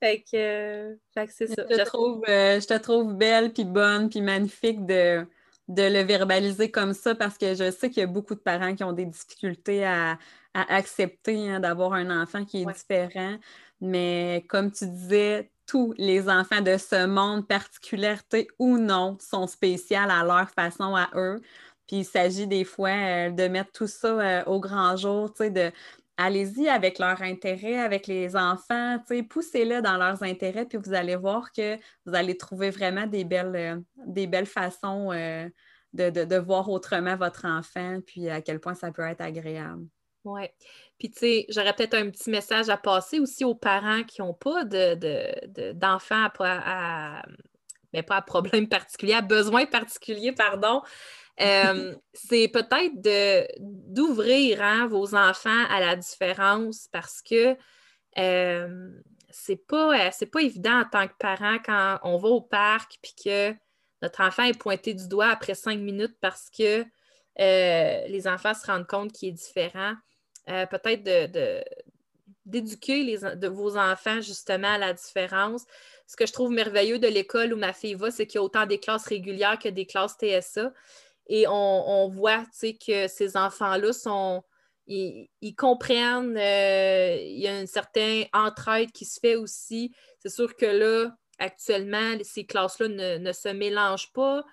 [0.00, 1.66] fait que, fait que c'est ça.
[1.68, 5.26] Je te, trouve, je te trouve belle, puis bonne, puis magnifique de
[5.70, 8.74] de le verbaliser comme ça parce que je sais qu'il y a beaucoup de parents
[8.74, 10.18] qui ont des difficultés à,
[10.52, 13.36] accepter hein, d'avoir un enfant qui est différent.
[13.80, 19.98] Mais comme tu disais, tous les enfants de ce monde, particularité ou non, sont spéciaux
[20.08, 21.40] à leur façon à eux.
[21.86, 25.44] Puis il s'agit des fois euh, de mettre tout ça euh, au grand jour, tu
[25.44, 25.70] sais, de
[26.20, 28.98] allez-y avec leur intérêt, avec les enfants,
[29.30, 33.84] poussez-les dans leurs intérêts, puis vous allez voir que vous allez trouver vraiment des belles,
[34.06, 35.48] euh, façons euh,
[35.94, 39.86] de, voir autrement votre enfant, puis à quel point ça peut être agréable.
[40.24, 40.42] Oui.
[40.98, 44.34] Puis, tu sais, j'aurais peut-être un petit message à passer aussi aux parents qui n'ont
[44.34, 47.22] pas d'enfants de, à,
[47.94, 50.82] mais pas à problème particulier, à besoin particulier, pardon.
[51.40, 53.00] Euh, c'est peut-être
[53.58, 57.56] d'ouvrir hein, vos enfants à la différence parce que
[58.18, 58.90] euh,
[59.30, 63.14] c'est pas, euh, pas évident en tant que parent quand on va au parc puis
[63.24, 63.54] que
[64.02, 66.84] notre enfant est pointé du doigt après cinq minutes parce que
[67.38, 69.94] les enfants se rendent compte qu'il est différent.
[70.46, 71.62] peut-être de,
[72.44, 75.64] d'éduquer de vos enfants justement à la différence.
[76.06, 78.42] Ce que je trouve merveilleux de l'école où ma fille va, c'est qu'il y a
[78.42, 80.72] autant des classes régulières que des classes TSA.
[81.32, 84.42] Et on, voit que ces enfants-là sont.
[84.88, 89.94] Ils, comprennent, euh, il y a un certain entraide qui se fait aussi.
[90.18, 94.44] C'est sûr que là, actuellement, ces classes-là ne, se mélangent pas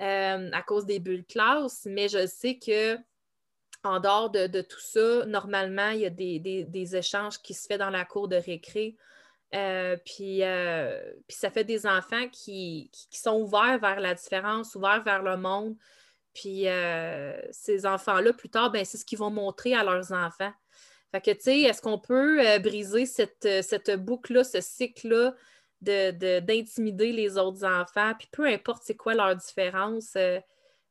[0.00, 2.98] euh, à cause des bulles classes, mais je sais que
[3.84, 7.90] en dehors de, tout ça, normalement, il y a des, échanges qui se font dans
[7.90, 8.96] la cour de récré.
[9.54, 10.42] Euh, puis,
[11.28, 15.76] puis, ça fait des enfants qui, sont ouverts vers la différence, ouverts vers le monde.
[16.38, 20.52] Puis euh, ces enfants-là, plus tard, ben, c'est ce qu'ils vont montrer à leurs enfants.
[21.10, 25.34] Fait que, tu sais, est-ce qu'on peut briser cette, cette boucle-là, ce cycle-là
[25.80, 28.12] d'intimider les autres enfants?
[28.18, 30.16] Puis peu importe c'est quoi leur différence.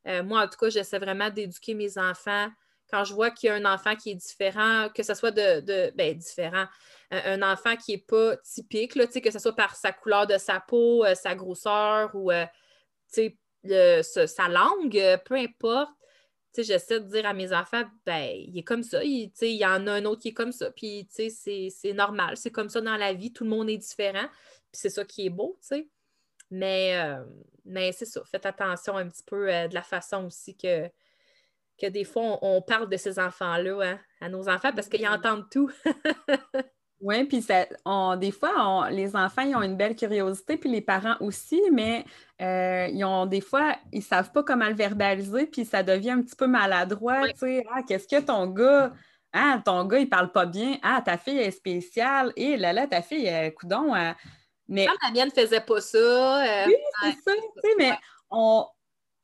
[0.05, 2.49] moi, en tout cas, j'essaie vraiment d'éduquer mes enfants
[2.89, 5.91] quand je vois qu'il y a un enfant qui est différent, que ce soit de,
[5.95, 6.65] ben, différent,
[7.11, 10.59] un, enfant qui n'est pas typique, là, que ce soit par sa couleur de sa
[10.59, 12.31] peau, euh, sa grosseur ou
[13.65, 15.91] euh, sa langue, euh, peu importe.
[16.57, 19.85] J'essaie de dire à mes enfants, ben, il est comme ça, il, il y en
[19.85, 23.13] a un autre qui est comme ça, puis c'est normal, c'est comme ça dans la
[23.13, 24.25] vie, tout le monde est différent,
[24.71, 25.59] puis c'est ça qui est beau,
[26.49, 26.95] Mais,
[27.63, 30.89] mais c'est ça, faites attention un petit peu de la façon aussi que,
[31.77, 35.49] que des fois, on, parle de ces enfants-là hein, à nos enfants parce qu'ils entendent
[35.51, 35.71] tout.
[36.99, 37.45] oui, puis
[38.19, 42.05] des fois, les enfants, ils ont une belle curiosité, puis les parents aussi, mais
[42.41, 46.11] euh, ils ont des fois, ils ne savent pas comment le verbaliser, puis ça devient
[46.11, 47.27] un petit peu maladroit.
[47.29, 48.91] Tu sais, ah, qu'est-ce que ton gars.
[49.31, 50.77] Ah, ton gars, il parle pas bien.
[50.81, 52.33] Ah, ta fille est spéciale.
[52.35, 53.93] Et là, là, ta fille, euh, coudon.
[53.93, 54.13] Euh,
[54.67, 54.87] mais...
[55.03, 56.65] La mienne faisait pas ça.
[56.65, 57.31] oui, c'est ça.
[57.35, 57.91] Tu sais, mais
[58.31, 58.65] on,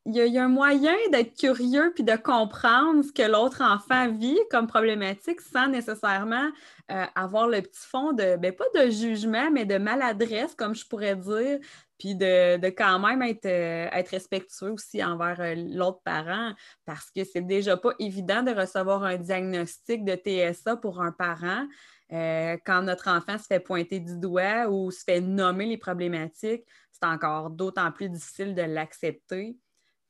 [0.05, 4.37] il y, a, un moyen d'être curieux puis de comprendre ce que l'autre enfant vit
[4.51, 6.49] comme problématique sans nécessairement
[6.91, 10.85] euh, avoir le petit fond de, ben, pas de jugement, mais de maladresse, comme je
[10.85, 11.59] pourrais dire,
[11.97, 16.51] puis de, quand même être, euh, être respectueux aussi envers euh, l'autre parent,
[16.85, 21.65] parce que c'est déjà pas évident de recevoir un diagnostic de TSA pour un parent.
[22.11, 27.07] quand notre enfant se fait pointer du doigt ou se fait nommer les problématiques, c'est
[27.07, 29.57] encore d'autant plus difficile de l'accepter.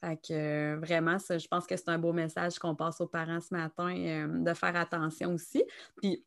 [0.03, 3.39] Fait que euh, vraiment, je pense que c'est un beau message qu'on passe aux parents
[3.39, 5.63] ce matin, euh, de faire attention aussi.
[6.01, 6.25] Puis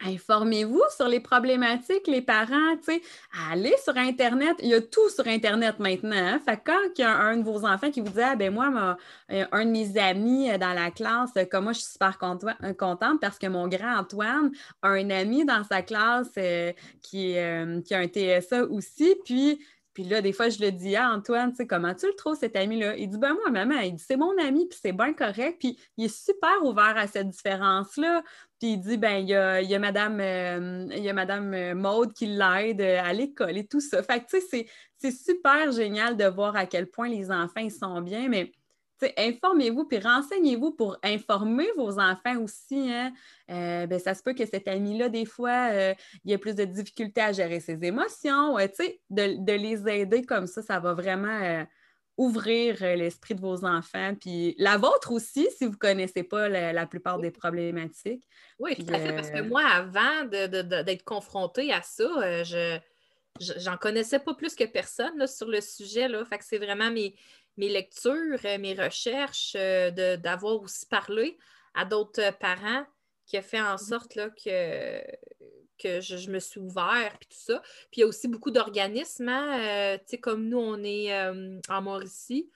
[0.00, 3.02] Informez-vous sur les problématiques, les parents, tu sais,
[3.48, 6.16] allez sur Internet, il y a tout sur Internet maintenant.
[6.16, 6.40] Hein.
[6.44, 8.52] Fait que quand il y a un, de vos enfants qui vous dit Ah ben
[8.52, 8.96] moi,
[9.30, 13.38] euh, un de mes amis dans la classe, comme moi, je suis super contente parce
[13.38, 14.50] que mon grand Antoine
[14.82, 16.32] a un ami dans sa classe
[17.00, 17.36] qui,
[17.84, 19.60] qui a un TSA aussi, puis
[19.94, 22.36] puis là, des fois, je le dis à Antoine, tu sais, comment tu le trouves,
[22.36, 22.96] cet ami-là?
[22.96, 25.58] Il dit, ben moi, maman, il dit, c'est mon ami, puis c'est bien correct.
[25.60, 28.24] Puis il est super ouvert à cette différence-là.
[28.58, 31.12] Puis il dit, ben il y a, il y a Madame, euh, il y a
[31.12, 34.02] Madame euh, Maude qui l'aide à l'école et tout ça.
[34.02, 34.66] Fait que, tu sais,
[34.98, 38.52] c'est super génial de voir à quel point les enfants, ils sont bien, mais
[39.16, 42.90] informez-vous puis renseignez-vous pour informer vos enfants aussi.
[42.92, 43.12] Hein.
[43.50, 45.94] Euh, ben, ça se peut que cet ami-là, des fois, euh,
[46.24, 48.58] il y a plus de difficultés à gérer ses émotions.
[48.58, 48.66] Euh,
[49.10, 51.66] de, les aider comme ça, ça va vraiment
[52.16, 54.14] ouvrir l'esprit de vos enfants.
[54.20, 58.26] Puis la vôtre aussi, si vous ne connaissez pas la, plupart des problématiques.
[58.58, 59.14] Oui, tout à fait.
[59.14, 62.78] Parce que moi, avant d'être confrontée à ça, je
[63.40, 66.08] j'en connaissais pas plus que personne sur le sujet.
[66.08, 66.24] Là.
[66.24, 67.14] Fait que c'est vraiment mes,
[67.56, 71.38] mes lectures, euh, mes recherches, euh, d'avoir aussi parlé
[71.74, 72.84] à d'autres euh, parents
[73.26, 75.00] qui a fait en mmh sorte là, que,
[75.78, 77.60] que je, me suis ouverte, puis tout ça.
[77.90, 81.10] Puis il y a aussi beaucoup d'organismes, hein, comme nous, on est
[81.70, 82.50] en Mauricie.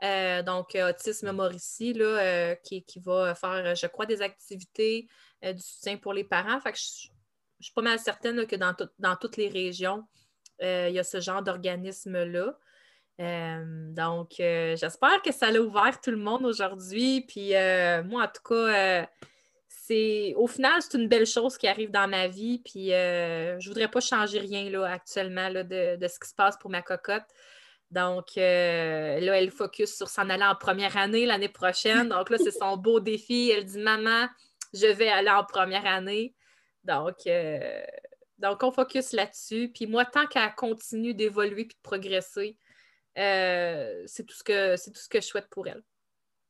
[0.00, 5.06] donc, Autisme Mauricie, là, qui, va faire, je crois, des activités
[5.42, 6.58] du soutien pour les parents.
[6.62, 7.10] Fait que je,
[7.60, 10.02] suis pas mal certaine que dans, dans toutes les régions,
[10.62, 12.58] il y a ce genre d'organisme-là.
[13.20, 17.24] Euh, donc, euh, j'espère que ça l'a ouvert tout le monde aujourd'hui.
[17.26, 19.06] Puis, euh, moi, en tout cas,
[19.68, 22.60] c'est au final, c'est une belle chose qui arrive dans ma vie.
[22.64, 26.56] Puis, je ne voudrais pas changer rien là, actuellement là, de, ce qui se passe
[26.58, 27.26] pour ma cocotte.
[27.90, 28.42] Donc, là,
[29.38, 32.08] elle focus sur s'en aller en première année l'année prochaine.
[32.08, 33.50] Donc, là, c'est son beau défi.
[33.50, 34.28] Elle dit Maman,
[34.74, 36.34] je vais aller en première année.
[36.86, 37.82] Donc, euh,
[38.38, 39.70] donc on focus là-dessus.
[39.74, 42.56] Puis moi, tant qu'elle continue d'évoluer et de progresser,
[43.18, 45.82] euh, c'est tout, ce que, tout ce que je souhaite pour elle.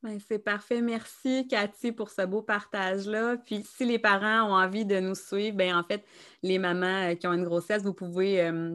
[0.03, 0.83] Ben, c'est parfait.
[0.83, 3.39] Merci, Cathy, pour ce beau partage-là.
[3.39, 6.05] Puis, si les parents ont envie de nous suivre, ben, en fait,
[6.43, 8.75] les mamans euh, qui ont une grossesse, vous pouvez euh,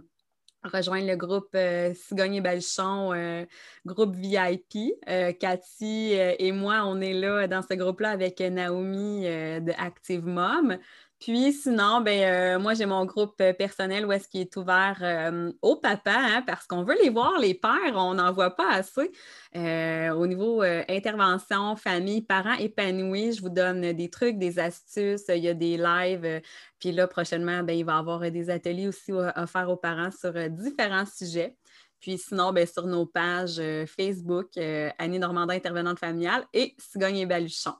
[0.63, 3.47] rejoindre le groupe euh, Cigogne et
[3.85, 4.93] groupe VIP.
[5.39, 10.77] Cathy et moi, on est là dans ce groupe-là avec Naomi de Active Mom.
[11.21, 14.97] Puis sinon, ben, euh, moi, j'ai mon groupe euh, personnel où est-ce qu'il est ouvert
[15.03, 18.71] euh, au papa, hein, parce qu'on veut les voir, les pères, on n'en voit pas
[18.71, 19.11] assez.
[19.53, 25.47] au niveau intervention, famille, parents épanouis, je vous donne des trucs, des astuces, il y
[25.47, 26.41] a des lives.
[26.79, 30.33] puis là, prochainement, ben, il va y avoir des ateliers aussi offerts aux parents sur
[30.49, 31.55] différents sujets.
[31.99, 34.57] Puis sinon, ben, sur nos pages Facebook,
[34.97, 37.73] Annie Normandin, intervenante familiale et Cigogne et Baluchon.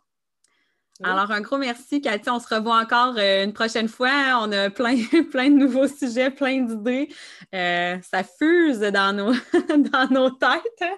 [1.04, 2.30] Alors, un gros merci, Cathy.
[2.30, 4.40] On se revoit encore euh, une prochaine fois.
[4.42, 4.96] On a plein,
[5.32, 7.10] plein de nouveaux sujets, plein d'idées.
[7.54, 9.34] Euh, ça fuse dans nos,
[9.92, 10.90] dans nos têtes.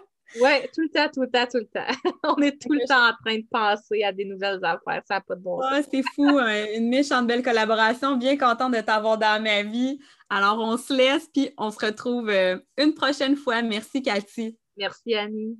[0.42, 2.12] Oui, tout le temps, tout le temps, tout le temps.
[2.38, 5.02] On est tout le temps en train de penser à des nouvelles affaires.
[5.08, 5.86] Ça n'a pas de bon sens.
[5.92, 6.28] c'est fou.
[6.40, 6.66] Hein.
[6.76, 8.16] une méchante belle collaboration.
[8.16, 10.00] Bien contente de t'avoir dans ma vie.
[10.30, 13.62] Alors, on se laisse, puis on se retrouve euh, une prochaine fois.
[13.62, 14.58] Merci, Cathy.
[14.78, 15.60] Merci, Annie.